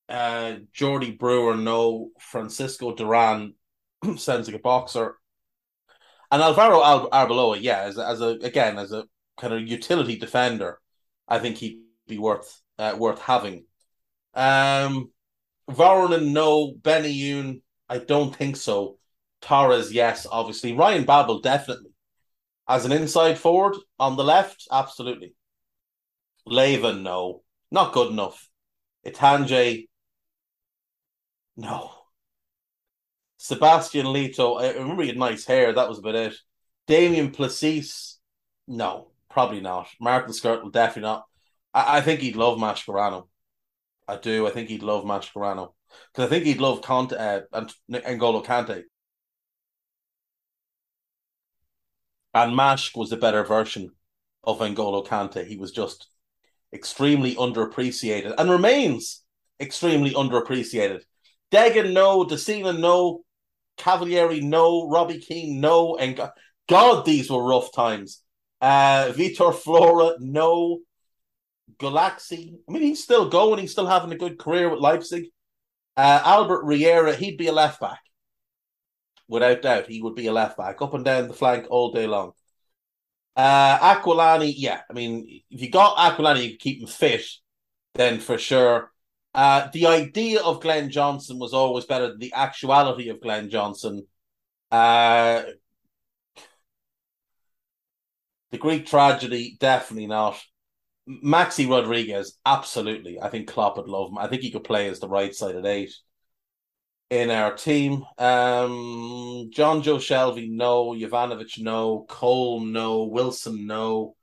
Uh, 0.08 0.56
Jordy 0.72 1.10
Brouwer, 1.10 1.56
no. 1.56 2.10
Francisco 2.20 2.94
Duran 2.94 3.54
sounds 4.16 4.46
like 4.46 4.56
a 4.56 4.60
boxer. 4.60 5.16
And 6.30 6.42
Alvaro 6.42 6.82
Al- 6.82 7.10
Arbeloa, 7.10 7.58
yeah, 7.60 7.80
as 7.82 7.98
as 7.98 8.20
a 8.20 8.38
again 8.42 8.78
as 8.78 8.92
a 8.92 9.04
kind 9.36 9.52
of 9.52 9.62
utility 9.62 10.16
defender, 10.16 10.80
I 11.28 11.38
think 11.38 11.56
he'd 11.56 11.82
be 12.06 12.18
worth 12.18 12.60
uh, 12.78 12.94
worth 12.98 13.20
having. 13.20 13.64
Um, 14.34 15.10
Voronin, 15.70 16.32
no. 16.32 16.74
Benayoun, 16.80 17.62
I 17.88 17.98
don't 17.98 18.34
think 18.34 18.56
so. 18.56 18.98
Torres, 19.40 19.92
yes, 19.92 20.26
obviously. 20.30 20.72
Ryan 20.72 21.04
Babel, 21.04 21.40
definitely. 21.40 21.90
As 22.68 22.84
an 22.84 22.92
inside 22.92 23.38
forward 23.38 23.76
on 23.98 24.16
the 24.16 24.24
left, 24.24 24.66
absolutely. 24.70 25.34
Levin, 26.46 27.02
no. 27.02 27.42
Not 27.70 27.92
good 27.92 28.10
enough. 28.12 28.48
Itandje, 29.06 29.86
no. 31.56 31.90
Sebastian 33.38 34.12
Leto, 34.12 34.54
I 34.54 34.72
remember 34.72 35.02
he 35.02 35.08
had 35.08 35.18
nice 35.18 35.44
hair. 35.44 35.72
That 35.72 35.88
was 35.88 35.98
about 35.98 36.16
it. 36.16 36.34
Damien 36.86 37.30
Plessis, 37.30 38.18
no, 38.66 39.08
probably 39.30 39.60
not. 39.60 39.88
Martin 40.00 40.32
Skrtel, 40.32 40.72
definitely 40.72 41.02
not. 41.02 41.26
I, 41.76 41.98
I 41.98 42.00
think 42.00 42.20
he'd 42.20 42.36
love 42.36 42.58
Mascherano. 42.58 43.28
I 44.08 44.16
do. 44.16 44.46
I 44.46 44.50
think 44.50 44.68
he'd 44.68 44.82
love 44.82 45.04
Mascherano 45.04 45.74
because 46.12 46.26
I 46.26 46.28
think 46.28 46.44
he'd 46.44 46.60
love 46.60 46.82
Conte 46.82 47.12
uh, 47.12 47.42
and 47.52 47.72
N'Golo 47.90 48.44
Kante. 48.44 48.84
And 52.34 52.56
Mash 52.56 52.94
was 52.94 53.10
the 53.10 53.16
better 53.16 53.44
version 53.44 53.90
of 54.44 54.58
N'Golo 54.58 55.06
Kante. 55.06 55.46
He 55.46 55.56
was 55.56 55.72
just 55.72 56.08
extremely 56.72 57.34
underappreciated 57.34 58.34
and 58.36 58.50
remains 58.50 59.22
extremely 59.60 60.10
underappreciated. 60.12 61.02
Degen, 61.50 61.92
no. 61.92 62.24
Decina, 62.24 62.78
no. 62.78 63.22
Cavalieri, 63.76 64.40
no. 64.40 64.88
Robbie 64.88 65.20
Keane, 65.20 65.60
no. 65.60 65.96
And 65.96 66.20
God, 66.68 67.04
these 67.04 67.30
were 67.30 67.42
rough 67.42 67.72
times. 67.72 68.22
Uh, 68.60 69.12
Vitor 69.12 69.54
Flora, 69.54 70.16
no. 70.20 70.80
Gulacsi. 71.78 72.54
I 72.68 72.72
mean, 72.72 72.82
he's 72.82 73.02
still 73.02 73.28
going. 73.28 73.58
He's 73.58 73.72
still 73.72 73.86
having 73.86 74.12
a 74.12 74.18
good 74.18 74.38
career 74.38 74.68
with 74.68 74.80
Leipzig. 74.80 75.26
Uh, 75.96 76.22
Albert 76.24 76.64
Riera, 76.64 77.14
he'd 77.14 77.38
be 77.38 77.46
a 77.48 77.52
left 77.52 77.80
back. 77.80 78.00
Without 79.28 79.62
doubt, 79.62 79.86
he 79.86 80.00
would 80.02 80.14
be 80.14 80.26
a 80.26 80.32
left 80.32 80.56
back, 80.56 80.80
up 80.80 80.94
and 80.94 81.04
down 81.04 81.28
the 81.28 81.34
flank 81.34 81.66
all 81.68 81.90
day 81.90 82.06
long. 82.06 82.32
Uh, 83.34 83.78
Aquilani, 83.78 84.52
yeah. 84.56 84.82
I 84.88 84.92
mean, 84.92 85.42
if 85.50 85.60
you 85.60 85.70
got 85.70 85.96
Aquilani, 85.96 86.50
you 86.50 86.56
keep 86.56 86.80
him 86.80 86.86
fit, 86.86 87.24
then 87.94 88.20
for 88.20 88.38
sure. 88.38 88.92
Uh, 89.34 89.68
the 89.72 89.86
idea 89.86 90.40
of 90.40 90.62
Glenn 90.62 90.90
Johnson 90.90 91.38
was 91.38 91.52
always 91.52 91.84
better 91.84 92.08
than 92.08 92.18
the 92.18 92.32
actuality 92.34 93.10
of 93.10 93.20
Glenn 93.20 93.50
Johnson. 93.50 94.06
Uh, 94.70 95.42
the 98.50 98.58
Greek 98.58 98.86
tragedy, 98.86 99.56
definitely 99.60 100.06
not. 100.06 100.42
Maxi 101.08 101.68
Rodriguez, 101.68 102.38
absolutely. 102.44 103.20
I 103.20 103.28
think 103.28 103.48
Klopp 103.48 103.76
would 103.76 103.88
love 103.88 104.10
him. 104.10 104.18
I 104.18 104.26
think 104.26 104.42
he 104.42 104.50
could 104.50 104.64
play 104.64 104.88
as 104.88 104.98
the 104.98 105.08
right 105.08 105.34
side 105.34 105.54
at 105.54 105.66
eight 105.66 105.94
in 107.10 107.30
our 107.30 107.54
team. 107.54 108.04
Um, 108.18 109.50
Jonjo 109.54 109.98
Shelvey, 109.98 110.50
no. 110.50 110.88
Jovanovic, 110.90 111.60
no. 111.60 112.06
Cole, 112.08 112.60
no. 112.60 113.04
Wilson, 113.04 113.66
no. 113.66 114.16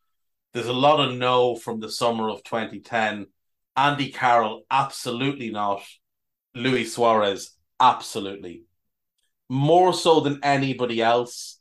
There's 0.53 0.67
a 0.67 0.73
lot 0.73 0.99
of 0.99 1.17
no 1.17 1.55
from 1.55 1.79
the 1.79 1.89
summer 1.89 2.29
of 2.29 2.43
2010. 2.43 3.27
Andy 3.75 4.11
Carroll, 4.11 4.63
absolutely 4.69 5.49
not. 5.49 5.81
Luis 6.53 6.93
Suarez, 6.93 7.55
absolutely. 7.79 8.63
More 9.49 9.93
so 9.93 10.19
than 10.19 10.39
anybody 10.43 11.01
else, 11.01 11.59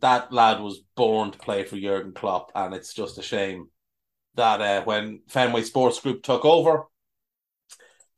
that 0.00 0.32
lad 0.32 0.60
was 0.60 0.82
born 0.96 1.30
to 1.32 1.38
play 1.38 1.64
for 1.64 1.76
Jurgen 1.76 2.12
Klopp, 2.12 2.52
and 2.54 2.74
it's 2.74 2.94
just 2.94 3.18
a 3.18 3.22
shame 3.22 3.68
that 4.36 4.60
uh, 4.60 4.84
when 4.84 5.20
Fenway 5.28 5.62
Sports 5.62 6.00
Group 6.00 6.22
took 6.22 6.44
over, 6.44 6.84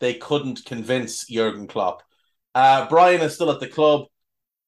they 0.00 0.14
couldn't 0.14 0.64
convince 0.64 1.26
Jurgen 1.26 1.66
Klopp. 1.66 2.02
Uh, 2.54 2.88
Brian 2.88 3.20
is 3.20 3.34
still 3.34 3.50
at 3.50 3.60
the 3.60 3.68
club. 3.68 4.06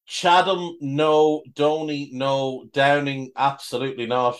Chatham, 0.06 0.76
no. 0.80 1.42
Doni, 1.54 2.10
no. 2.12 2.66
Downing, 2.72 3.30
absolutely 3.36 4.06
not. 4.06 4.36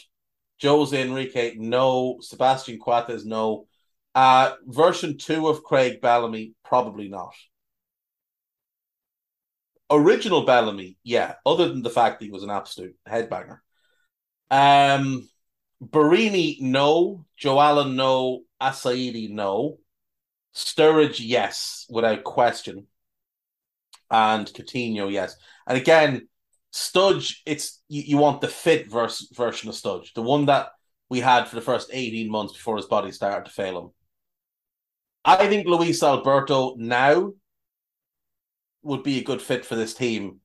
Jose 0.63 1.01
Enrique, 1.01 1.55
no. 1.57 2.19
Sebastian 2.21 2.79
Coates, 2.79 3.25
no. 3.25 3.67
Uh, 4.15 4.55
version 4.67 5.19
two 5.19 5.47
of 5.47 5.63
Craig 5.63 6.01
Bellamy, 6.01 6.55
probably 6.65 7.09
not. 7.09 7.35
Original 9.91 10.45
Bellamy, 10.45 10.99
yeah, 11.03 11.35
other 11.47 11.69
than 11.69 11.83
the 11.83 11.91
fact 11.91 12.23
he 12.23 12.31
was 12.31 12.43
an 12.43 12.51
absolute 12.51 12.97
headbanger. 13.09 13.59
Um, 14.51 15.29
Borini, 15.83 16.61
no. 16.61 17.25
Joe 17.37 17.85
no. 17.85 18.43
Assaidi, 18.61 19.31
no. 19.31 19.79
Sturridge, 20.55 21.21
yes, 21.21 21.87
without 21.89 22.25
question. 22.25 22.87
And 24.11 24.47
Coutinho, 24.47 25.13
yes. 25.13 25.37
And 25.67 25.79
again, 25.79 26.29
Studge, 26.73 27.39
it's 27.47 27.81
you, 27.89 28.03
you 28.03 28.17
want 28.17 28.41
the 28.41 28.49
fit 28.49 28.91
verse, 28.91 29.29
version 29.33 29.69
of 29.69 29.75
Studge, 29.75 30.13
the 30.15 30.23
one 30.23 30.47
that 30.47 30.69
we 31.09 31.21
had 31.21 31.45
for 31.45 31.55
the 31.55 31.63
first 31.63 31.91
18 31.93 32.31
months 32.31 32.53
before 32.53 32.77
his 32.77 32.87
body 32.87 33.13
started 33.13 33.47
to 33.47 33.51
fail 33.51 33.79
him. 33.79 33.91
I 35.25 35.47
think 35.47 35.67
Luis 35.67 36.03
Alberto 36.03 36.75
now 36.77 37.33
would 38.83 39.03
be 39.03 39.19
a 39.19 39.25
good 39.25 39.43
fit 39.43 39.65
for 39.65 39.77
this 39.77 39.95
team 39.95 40.41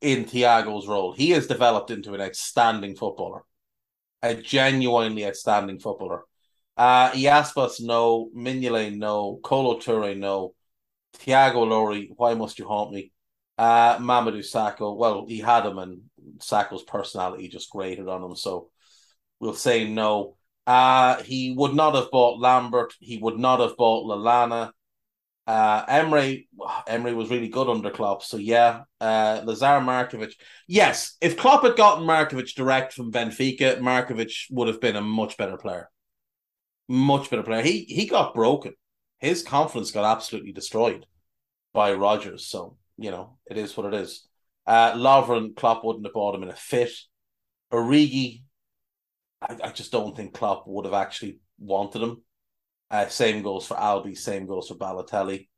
in 0.00 0.24
Thiago's 0.24 0.86
role. 0.86 1.12
He 1.12 1.30
has 1.30 1.46
developed 1.46 1.90
into 1.90 2.14
an 2.14 2.20
outstanding 2.20 2.94
footballer, 2.96 3.42
a 4.22 4.34
genuinely 4.34 5.26
outstanding 5.26 5.78
footballer. 5.78 6.22
Uh, 6.76 7.10
Iaspas, 7.10 7.80
no. 7.80 8.30
Mignolet, 8.36 8.96
no. 8.96 9.38
Kolo 9.42 9.78
Toure, 9.78 10.16
no. 10.16 10.54
Tiago 11.18 11.66
Ilori, 11.66 12.10
why 12.16 12.34
must 12.34 12.58
you 12.58 12.66
haunt 12.66 12.92
me? 12.92 13.12
Uh, 13.58 13.98
Mamadou 13.98 14.38
Sakho, 14.38 14.96
well, 14.96 15.26
he 15.28 15.38
had 15.38 15.66
him, 15.66 15.78
and 15.78 16.02
Sakho's 16.38 16.82
personality 16.82 17.48
just 17.48 17.70
grated 17.70 18.08
on 18.08 18.22
him, 18.22 18.34
so 18.34 18.70
we'll 19.38 19.54
say 19.54 19.88
no. 19.88 20.36
Uh, 20.66 21.22
he 21.22 21.54
would 21.56 21.74
not 21.74 21.94
have 21.94 22.10
bought 22.10 22.40
Lambert. 22.40 22.94
He 22.98 23.18
would 23.18 23.38
not 23.38 23.60
have 23.60 23.76
bought 23.76 24.06
Lallana. 24.06 24.72
Uh, 25.46 25.84
Emery, 25.88 26.48
Emre 26.88 27.16
was 27.16 27.30
really 27.30 27.48
good 27.48 27.68
under 27.68 27.90
Klopp, 27.90 28.22
so 28.22 28.36
yeah. 28.36 28.82
Uh, 29.00 29.40
Lazar 29.44 29.80
Markovic, 29.80 30.34
yes. 30.68 31.16
If 31.20 31.36
Klopp 31.36 31.64
had 31.64 31.76
gotten 31.76 32.04
Markovic 32.04 32.54
direct 32.54 32.92
from 32.92 33.10
Benfica, 33.10 33.78
Markovic 33.80 34.46
would 34.50 34.68
have 34.68 34.80
been 34.80 34.94
a 34.94 35.00
much 35.00 35.36
better 35.36 35.56
player, 35.56 35.90
much 36.88 37.28
better 37.28 37.42
player. 37.42 37.62
He 37.62 37.84
he 37.84 38.06
got 38.06 38.34
broken. 38.34 38.74
His 39.18 39.42
confidence 39.42 39.90
got 39.90 40.04
absolutely 40.04 40.52
destroyed 40.52 41.06
by 41.72 41.92
Rodgers. 41.94 42.46
So 42.46 42.76
you 42.96 43.10
know 43.10 43.38
it 43.50 43.58
is 43.58 43.76
what 43.76 43.92
it 43.92 43.94
is. 43.94 44.26
Uh, 44.64 44.92
Lovren, 44.92 45.56
Klopp 45.56 45.84
wouldn't 45.84 46.06
have 46.06 46.14
bought 46.14 46.36
him 46.36 46.44
in 46.44 46.50
a 46.50 46.56
fit. 46.56 46.92
Origi, 47.72 48.42
I, 49.40 49.56
I 49.64 49.70
just 49.70 49.90
don't 49.90 50.16
think 50.16 50.34
Klopp 50.34 50.68
would 50.68 50.84
have 50.84 50.94
actually 50.94 51.40
wanted 51.58 52.02
him. 52.02 52.22
Uh, 52.92 53.08
same 53.08 53.42
goes 53.42 53.66
for 53.66 53.80
Albi, 53.80 54.14
same 54.14 54.46
goes 54.46 54.68
for 54.68 54.74
Balotelli. 54.74 55.48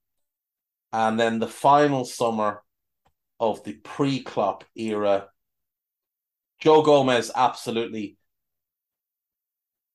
And 0.93 1.19
then 1.19 1.41
the 1.41 1.49
final 1.49 2.05
summer 2.05 2.63
of 3.41 3.65
the 3.65 3.73
pre 3.73 4.23
Klopp 4.23 4.63
era, 4.77 5.27
Joe 6.61 6.83
Gomez 6.83 7.33
absolutely. 7.35 8.17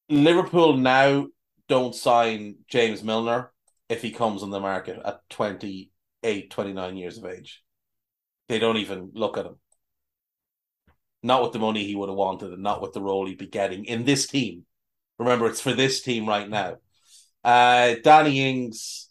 Liverpool 0.10 0.76
now 0.76 1.28
don't 1.70 1.96
sign 1.96 2.56
James 2.68 3.04
Milner 3.04 3.54
if 3.88 4.02
he 4.02 4.12
comes 4.12 4.44
on 4.44 4.50
the 4.50 4.60
market 4.60 5.00
at 5.06 5.22
28, 5.30 6.50
29 6.50 6.98
years 6.98 7.18
of 7.18 7.26
age. 7.26 7.64
They 8.50 8.60
don't 8.60 8.78
even 8.78 9.12
look 9.14 9.38
at 9.38 9.46
him. 9.46 9.56
Not 11.24 11.42
with 11.44 11.54
the 11.54 11.60
money 11.60 11.86
he 11.86 11.96
would 11.96 12.10
have 12.10 12.18
wanted 12.18 12.52
and 12.52 12.64
not 12.64 12.82
with 12.82 12.92
the 12.92 13.02
role 13.02 13.26
he'd 13.26 13.38
be 13.38 13.48
getting 13.48 13.86
in 13.86 14.04
this 14.04 14.28
team. 14.28 14.66
Remember, 15.18 15.48
it's 15.48 15.62
for 15.62 15.74
this 15.74 16.02
team 16.02 16.28
right 16.28 16.50
now. 16.50 16.78
Uh, 17.44 17.96
Danny 18.04 18.50
Ings, 18.50 19.10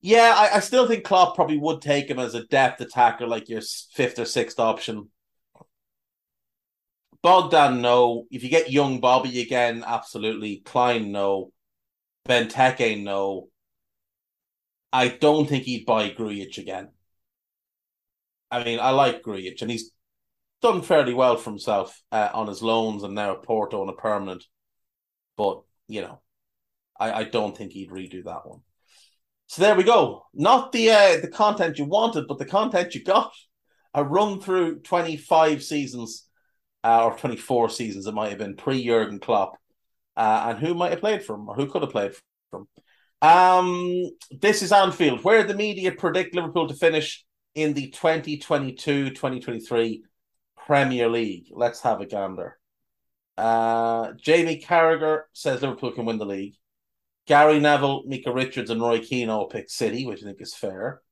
yeah, 0.00 0.34
I, 0.36 0.56
I 0.56 0.60
still 0.60 0.86
think 0.86 1.04
Klopp 1.04 1.34
probably 1.34 1.58
would 1.58 1.80
take 1.80 2.08
him 2.08 2.18
as 2.18 2.34
a 2.34 2.44
depth 2.44 2.80
attacker, 2.80 3.26
like 3.26 3.48
your 3.48 3.62
fifth 3.92 4.18
or 4.18 4.24
sixth 4.24 4.60
option. 4.60 5.10
Bogdan, 7.22 7.80
no. 7.80 8.26
If 8.30 8.44
you 8.44 8.50
get 8.50 8.70
young 8.70 9.00
Bobby 9.00 9.40
again, 9.40 9.82
absolutely. 9.84 10.58
Clyne, 10.64 11.10
no. 11.10 11.50
Benteke, 12.28 13.02
no. 13.02 13.48
I 14.92 15.08
don't 15.08 15.48
think 15.48 15.64
he'd 15.64 15.86
buy 15.86 16.10
Grujic 16.10 16.58
again. 16.58 16.90
I 18.50 18.62
mean, 18.62 18.78
I 18.78 18.90
like 18.90 19.22
Grujic, 19.22 19.60
and 19.60 19.70
he's 19.70 19.90
done 20.62 20.82
fairly 20.82 21.14
well 21.14 21.36
for 21.36 21.50
himself 21.50 22.00
uh, 22.12 22.28
on 22.32 22.46
his 22.46 22.62
loans 22.62 23.02
and 23.02 23.14
now 23.14 23.32
at 23.32 23.42
Porto 23.42 23.82
on 23.82 23.88
a 23.88 23.92
permanent. 23.92 24.44
But, 25.36 25.62
you 25.88 26.02
know, 26.02 26.20
I, 26.98 27.12
I 27.12 27.24
don't 27.24 27.56
think 27.56 27.72
he'd 27.72 27.90
redo 27.90 28.24
that 28.24 28.46
one. 28.46 28.60
So 29.48 29.62
there 29.62 29.76
we 29.76 29.84
go. 29.84 30.24
Not 30.34 30.72
the 30.72 30.90
uh, 30.90 31.20
the 31.20 31.28
content 31.28 31.78
you 31.78 31.84
wanted, 31.84 32.26
but 32.26 32.38
the 32.38 32.44
content 32.44 32.94
you 32.94 33.04
got. 33.04 33.32
A 33.94 34.04
run 34.04 34.40
through 34.40 34.80
25 34.80 35.62
seasons, 35.62 36.26
uh, 36.84 37.06
or 37.06 37.16
24 37.16 37.70
seasons, 37.70 38.06
it 38.06 38.12
might 38.12 38.28
have 38.28 38.38
been 38.38 38.56
pre 38.56 38.84
Jurgen 38.84 39.20
Klopp, 39.20 39.56
uh, 40.16 40.46
and 40.48 40.58
who 40.58 40.74
might 40.74 40.90
have 40.90 41.00
played 41.00 41.24
for 41.24 41.34
him, 41.34 41.48
or 41.48 41.54
who 41.54 41.66
could 41.66 41.82
have 41.82 41.92
played 41.92 42.12
for 42.50 42.60
him. 42.60 42.68
Um, 43.22 44.10
this 44.30 44.62
is 44.62 44.72
Anfield, 44.72 45.24
where 45.24 45.44
the 45.44 45.54
media 45.54 45.92
predict 45.92 46.34
Liverpool 46.34 46.68
to 46.68 46.74
finish 46.74 47.24
in 47.54 47.72
the 47.72 47.88
2022 47.88 49.10
2023 49.10 50.04
Premier 50.66 51.08
League. 51.08 51.46
Let's 51.50 51.80
have 51.80 52.00
a 52.00 52.06
gander. 52.06 52.58
Uh, 53.38 54.12
Jamie 54.20 54.60
Carragher 54.60 55.22
says 55.32 55.62
Liverpool 55.62 55.92
can 55.92 56.04
win 56.04 56.18
the 56.18 56.26
league. 56.26 56.54
Gary 57.26 57.58
Neville, 57.58 58.04
Micah 58.06 58.32
Richards, 58.32 58.70
and 58.70 58.80
Roy 58.80 59.00
Keane 59.00 59.30
all 59.30 59.48
pick 59.48 59.68
City, 59.68 60.06
which 60.06 60.22
I 60.22 60.26
think 60.26 60.40
is 60.40 60.54
fair. 60.54 61.02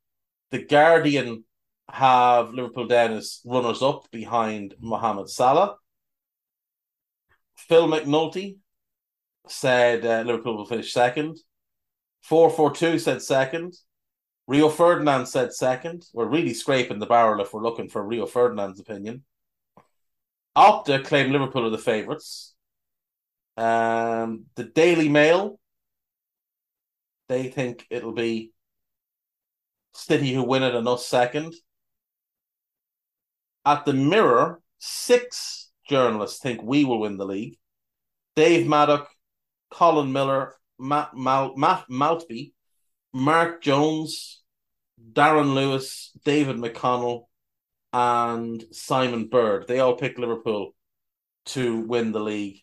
The 0.50 0.64
Guardian 0.64 1.44
have 1.90 2.53
Liverpool 2.53 2.87
down 2.87 3.12
as 3.12 3.40
runners 3.44 3.83
up 3.83 4.11
behind 4.11 4.74
Mohamed 4.81 5.29
Salah. 5.29 5.77
Phil 7.57 7.88
McNulty 7.88 8.59
said 9.48 10.05
uh, 10.05 10.22
Liverpool 10.27 10.57
will 10.57 10.66
finish 10.66 10.92
second. 10.92 11.38
442 12.22 12.98
said 12.98 13.22
second. 13.22 13.74
Rio 14.46 14.68
Ferdinand 14.68 15.27
said 15.27 15.53
second. 15.53 16.05
We're 16.12 16.27
really 16.27 16.55
scraping 16.55 16.98
the 16.98 17.07
barrel 17.07 17.42
if 17.42 17.53
we're 17.53 17.62
looking 17.62 17.88
for 17.88 18.07
Rio 18.07 18.27
Ferdinand's 18.27 18.81
opinion. 18.81 19.24
Opta 20.57 21.05
claimed 21.05 21.33
Liverpool 21.33 21.66
are 21.66 21.70
the 21.70 21.79
favourites. 21.79 22.55
Um, 23.57 24.46
the 24.55 24.64
Daily 24.64 25.09
Mail 25.09 25.59
they 27.28 27.48
think 27.48 27.87
it'll 27.90 28.12
be 28.12 28.52
City 29.94 30.34
who 30.34 30.42
win 30.42 30.62
it 30.62 30.74
and 30.74 30.88
us 30.88 31.06
second. 31.06 31.54
At 33.64 33.84
the 33.84 33.92
Mirror, 33.92 34.60
six 34.78 35.70
journalists 35.88 36.40
think 36.40 36.62
we 36.62 36.84
will 36.84 37.00
win 37.00 37.16
the 37.16 37.24
league. 37.24 37.56
Dave 38.37 38.66
Maddock, 38.66 39.08
Colin 39.70 40.12
Miller, 40.12 40.54
Matt, 40.78 41.16
Mal- 41.16 41.56
Matt 41.56 41.84
Maltby, 41.88 42.52
Mark 43.12 43.62
Jones, 43.62 44.42
Darren 45.12 45.54
Lewis, 45.54 46.10
David 46.24 46.56
McConnell, 46.56 47.26
and 47.92 48.64
Simon 48.72 49.28
Bird. 49.28 49.66
They 49.68 49.78
all 49.78 49.94
picked 49.94 50.18
Liverpool 50.18 50.74
to 51.46 51.78
win 51.80 52.10
the 52.10 52.20
league. 52.20 52.60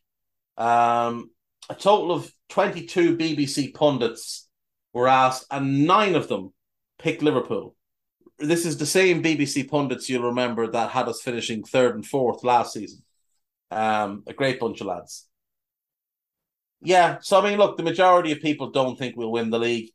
Um, 0.58 1.32
a 1.70 1.76
total 1.76 2.12
of 2.12 2.32
22 2.50 3.16
BBC 3.16 3.74
pundits 3.74 4.50
were 4.94 5.08
asked, 5.08 5.46
and 5.52 5.86
nine 5.86 6.16
of 6.16 6.28
them 6.28 6.54
picked 7.00 7.22
Liverpool. 7.22 7.76
This 8.40 8.66
is 8.66 8.78
the 8.78 8.86
same 8.86 9.24
BBC 9.24 9.70
pundits 9.70 10.10
you'll 10.10 10.24
remember 10.24 10.68
that 10.68 10.92
had 10.92 11.08
us 11.08 11.22
finishing 11.22 11.64
third 11.64 11.96
and 11.96 12.06
fourth 12.06 12.44
last 12.44 12.74
season. 12.74 13.04
Um, 13.70 14.24
a 14.28 14.34
great 14.34 14.60
bunch 14.60 14.82
of 14.82 14.88
lads. 14.88 15.28
Yeah, 16.82 17.20
so 17.22 17.40
I 17.40 17.50
mean, 17.50 17.60
look, 17.60 17.78
the 17.78 17.84
majority 17.84 18.32
of 18.32 18.42
people 18.42 18.72
don't 18.72 18.98
think 18.98 19.16
we'll 19.16 19.32
win 19.32 19.52
the 19.52 19.60
league. 19.60 19.92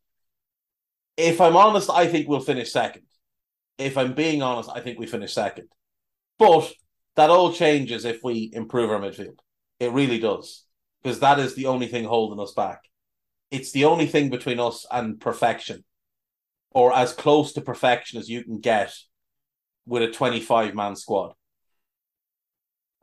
If 1.16 1.40
I'm 1.40 1.56
honest, 1.56 1.90
I 1.90 2.06
think 2.06 2.28
we'll 2.28 2.40
finish 2.40 2.70
second. 2.70 3.02
If 3.78 3.98
I'm 3.98 4.14
being 4.14 4.42
honest, 4.42 4.70
I 4.72 4.80
think 4.80 4.98
we 4.98 5.06
finish 5.06 5.32
second. 5.35 5.68
But 6.38 6.72
that 7.16 7.30
all 7.30 7.52
changes 7.52 8.04
if 8.04 8.20
we 8.22 8.50
improve 8.52 8.90
our 8.90 9.00
midfield. 9.00 9.38
It 9.80 9.92
really 9.92 10.18
does. 10.18 10.64
Because 11.02 11.20
that 11.20 11.38
is 11.38 11.54
the 11.54 11.66
only 11.66 11.87
thing 11.87 12.04
holding 12.04 12.40
us 12.40 12.52
back 12.52 12.80
it's 13.50 13.72
the 13.72 13.85
only 13.85 14.06
thing 14.06 14.30
between 14.30 14.61
us 14.61 14.87
and 14.90 15.20
perfection, 15.20 15.85
or 16.70 16.94
as 16.94 17.12
close 17.12 17.52
to 17.54 17.61
perfection 17.61 18.18
as 18.18 18.28
you 18.28 18.44
can 18.44 18.61
get 18.61 18.92
with 19.87 20.02
a 20.02 20.11
25 20.11 20.74
man 20.74 20.96
squad. 20.96 21.32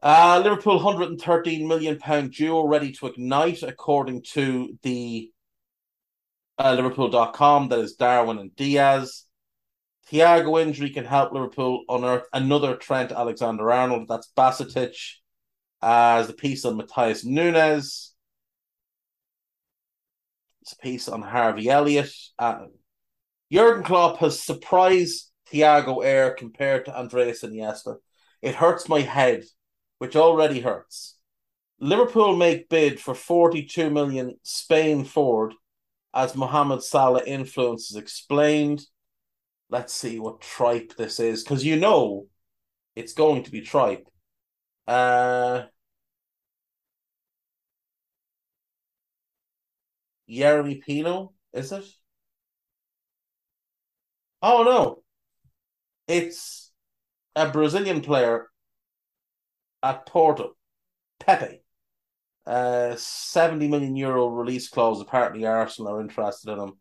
Uh, 0.01 0.41
Liverpool 0.43 0.75
113 0.75 1.65
million 1.65 1.97
pound 1.97 2.33
duo 2.33 2.67
ready 2.67 2.91
to 2.91 3.07
ignite, 3.07 3.63
according 3.63 4.21
to 4.21 4.77
the 4.83 5.31
uh, 6.59 6.73
Liverpool.com. 6.73 7.69
That 7.69 7.79
is 7.79 7.93
Darwin 7.93 8.37
and 8.37 8.55
Diaz. 8.55 9.23
Thiago 10.11 10.61
injury 10.61 10.89
can 10.89 11.05
help 11.05 11.31
Liverpool 11.31 11.85
unearth 11.87 12.25
another 12.33 12.75
Trent 12.75 13.13
Alexander 13.13 13.71
Arnold. 13.71 14.07
That's 14.09 14.31
Bajcetic 14.35 14.95
as 15.81 16.27
the 16.27 16.33
piece 16.33 16.65
on 16.65 16.77
Matthias 16.77 17.23
Nunes. 17.23 18.12
It's 20.63 20.71
a 20.71 20.77
piece 20.77 21.09
on 21.09 21.21
Harvey 21.21 21.69
Elliott. 21.69 22.09
Uh, 22.39 22.67
Jurgen 23.51 23.83
Klopp 23.83 24.19
has 24.19 24.41
surprised 24.41 25.29
Thiago 25.51 26.05
Air 26.05 26.31
compared 26.35 26.85
to 26.85 26.97
Andreas 26.97 27.43
Iniesta. 27.43 27.97
It 28.41 28.55
hurts 28.55 28.87
my 28.87 29.01
head, 29.01 29.43
which 29.97 30.15
already 30.15 30.61
hurts. 30.61 31.17
Liverpool 31.81 32.37
make 32.37 32.69
bid 32.69 32.97
for 33.01 33.13
42 33.13 33.89
million 33.89 34.35
Spain 34.43 35.03
forward 35.03 35.53
as 36.13 36.33
Mohamed 36.33 36.81
Salah 36.81 37.25
influence 37.25 37.91
is 37.91 37.97
explained. 37.97 38.85
Let's 39.69 39.91
see 39.91 40.17
what 40.17 40.39
tripe 40.39 40.93
this 40.97 41.19
is, 41.19 41.43
because 41.43 41.65
you 41.65 41.75
know 41.75 42.27
it's 42.95 43.11
going 43.11 43.43
to 43.43 43.51
be 43.51 43.59
tripe. 43.59 44.07
Uh, 44.87 45.63
Yeremy 50.33 50.81
Pino, 50.81 51.33
is 51.53 51.71
it? 51.71 51.85
Oh 54.41 54.63
no. 54.63 55.03
It's 56.07 56.71
a 57.35 57.49
Brazilian 57.49 58.01
player 58.01 58.47
at 59.81 60.05
Porto, 60.05 60.55
Pepe. 61.19 61.61
Uh, 62.45 62.95
70 62.97 63.69
million 63.69 63.95
euro 63.95 64.27
release 64.27 64.67
clause. 64.69 64.99
Apparently, 64.99 65.45
Arsenal 65.45 65.93
are 65.93 66.01
interested 66.01 66.51
in 66.51 66.59
him. 66.59 66.73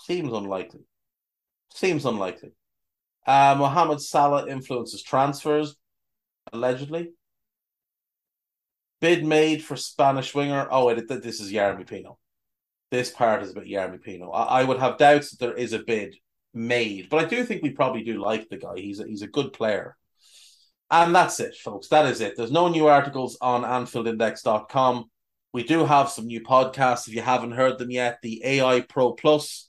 Seems 0.00 0.32
unlikely. 0.32 0.80
Seems 1.72 2.04
unlikely. 2.04 2.52
Uh, 3.26 3.54
Mohamed 3.58 4.00
Salah 4.00 4.48
influences 4.48 5.02
transfers, 5.02 5.76
allegedly. 6.52 7.12
Bid 9.00 9.24
made 9.24 9.64
for 9.64 9.76
Spanish 9.76 10.34
winger. 10.34 10.66
Oh, 10.70 10.86
wait, 10.86 11.06
this 11.08 11.40
is 11.40 11.52
Yeremy 11.52 11.86
Pino. 11.86 12.18
This 12.90 13.10
part 13.10 13.42
is 13.42 13.50
about 13.50 13.64
Yeremy 13.64 14.02
Pino. 14.02 14.30
I, 14.30 14.60
I 14.60 14.64
would 14.64 14.78
have 14.78 14.98
doubts 14.98 15.30
that 15.30 15.38
there 15.38 15.54
is 15.54 15.72
a 15.72 15.78
bid 15.78 16.16
made, 16.54 17.08
but 17.10 17.24
I 17.24 17.28
do 17.28 17.44
think 17.44 17.62
we 17.62 17.70
probably 17.70 18.02
do 18.02 18.20
like 18.20 18.48
the 18.48 18.56
guy. 18.56 18.74
He's 18.76 19.00
a, 19.00 19.06
he's 19.06 19.22
a 19.22 19.28
good 19.28 19.52
player. 19.52 19.96
And 20.90 21.14
that's 21.14 21.38
it, 21.38 21.54
folks. 21.54 21.88
That 21.88 22.06
is 22.06 22.20
it. 22.20 22.34
There's 22.36 22.50
no 22.50 22.68
new 22.68 22.86
articles 22.86 23.36
on 23.40 23.62
AnfieldIndex.com. 23.62 25.04
We 25.52 25.62
do 25.62 25.84
have 25.84 26.08
some 26.08 26.26
new 26.26 26.40
podcasts 26.40 27.08
if 27.08 27.14
you 27.14 27.22
haven't 27.22 27.52
heard 27.52 27.78
them 27.78 27.90
yet. 27.90 28.18
The 28.22 28.40
AI 28.44 28.80
Pro 28.80 29.12
Plus, 29.12 29.68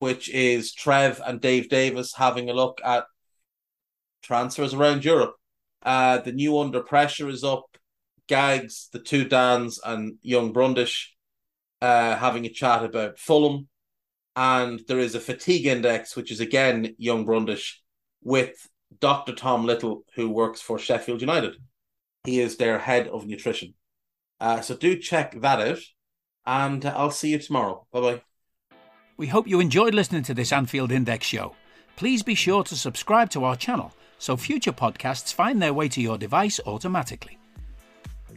which 0.00 0.28
is 0.28 0.72
Trev 0.74 1.20
and 1.24 1.40
Dave 1.40 1.68
Davis 1.68 2.14
having 2.14 2.50
a 2.50 2.54
look 2.54 2.80
at 2.84 3.04
transfers 4.22 4.74
around 4.74 5.04
Europe. 5.04 5.34
Uh, 5.82 6.18
the 6.18 6.32
new 6.32 6.58
Under 6.58 6.82
Pressure 6.82 7.28
is 7.28 7.44
up. 7.44 7.64
Gags, 8.28 8.88
the 8.92 8.98
two 8.98 9.24
Dans, 9.24 9.80
and 9.84 10.18
Young 10.22 10.52
Brundish 10.52 11.14
uh, 11.80 12.16
having 12.16 12.44
a 12.44 12.50
chat 12.50 12.84
about 12.84 13.18
Fulham. 13.18 13.68
And 14.36 14.80
there 14.86 15.00
is 15.00 15.14
a 15.14 15.20
fatigue 15.20 15.66
index, 15.66 16.14
which 16.14 16.30
is 16.30 16.40
again 16.40 16.94
Young 16.98 17.24
Brundish 17.24 17.82
with 18.22 18.68
Dr. 19.00 19.34
Tom 19.34 19.64
Little, 19.66 20.04
who 20.14 20.30
works 20.30 20.60
for 20.60 20.78
Sheffield 20.78 21.20
United. 21.20 21.56
He 22.24 22.40
is 22.40 22.56
their 22.56 22.78
head 22.78 23.08
of 23.08 23.26
nutrition. 23.26 23.74
Uh, 24.40 24.60
so 24.60 24.76
do 24.76 24.96
check 24.96 25.40
that 25.40 25.60
out. 25.60 25.80
And 26.46 26.84
I'll 26.84 27.10
see 27.10 27.30
you 27.30 27.38
tomorrow. 27.38 27.86
Bye 27.92 28.00
bye. 28.00 28.22
We 29.16 29.26
hope 29.26 29.48
you 29.48 29.58
enjoyed 29.58 29.94
listening 29.94 30.22
to 30.24 30.34
this 30.34 30.52
Anfield 30.52 30.92
Index 30.92 31.26
show. 31.26 31.56
Please 31.96 32.22
be 32.22 32.36
sure 32.36 32.62
to 32.62 32.76
subscribe 32.76 33.30
to 33.30 33.42
our 33.42 33.56
channel 33.56 33.92
so 34.18 34.36
future 34.36 34.72
podcasts 34.72 35.32
find 35.32 35.60
their 35.60 35.74
way 35.74 35.88
to 35.88 36.00
your 36.00 36.18
device 36.18 36.60
automatically. 36.66 37.37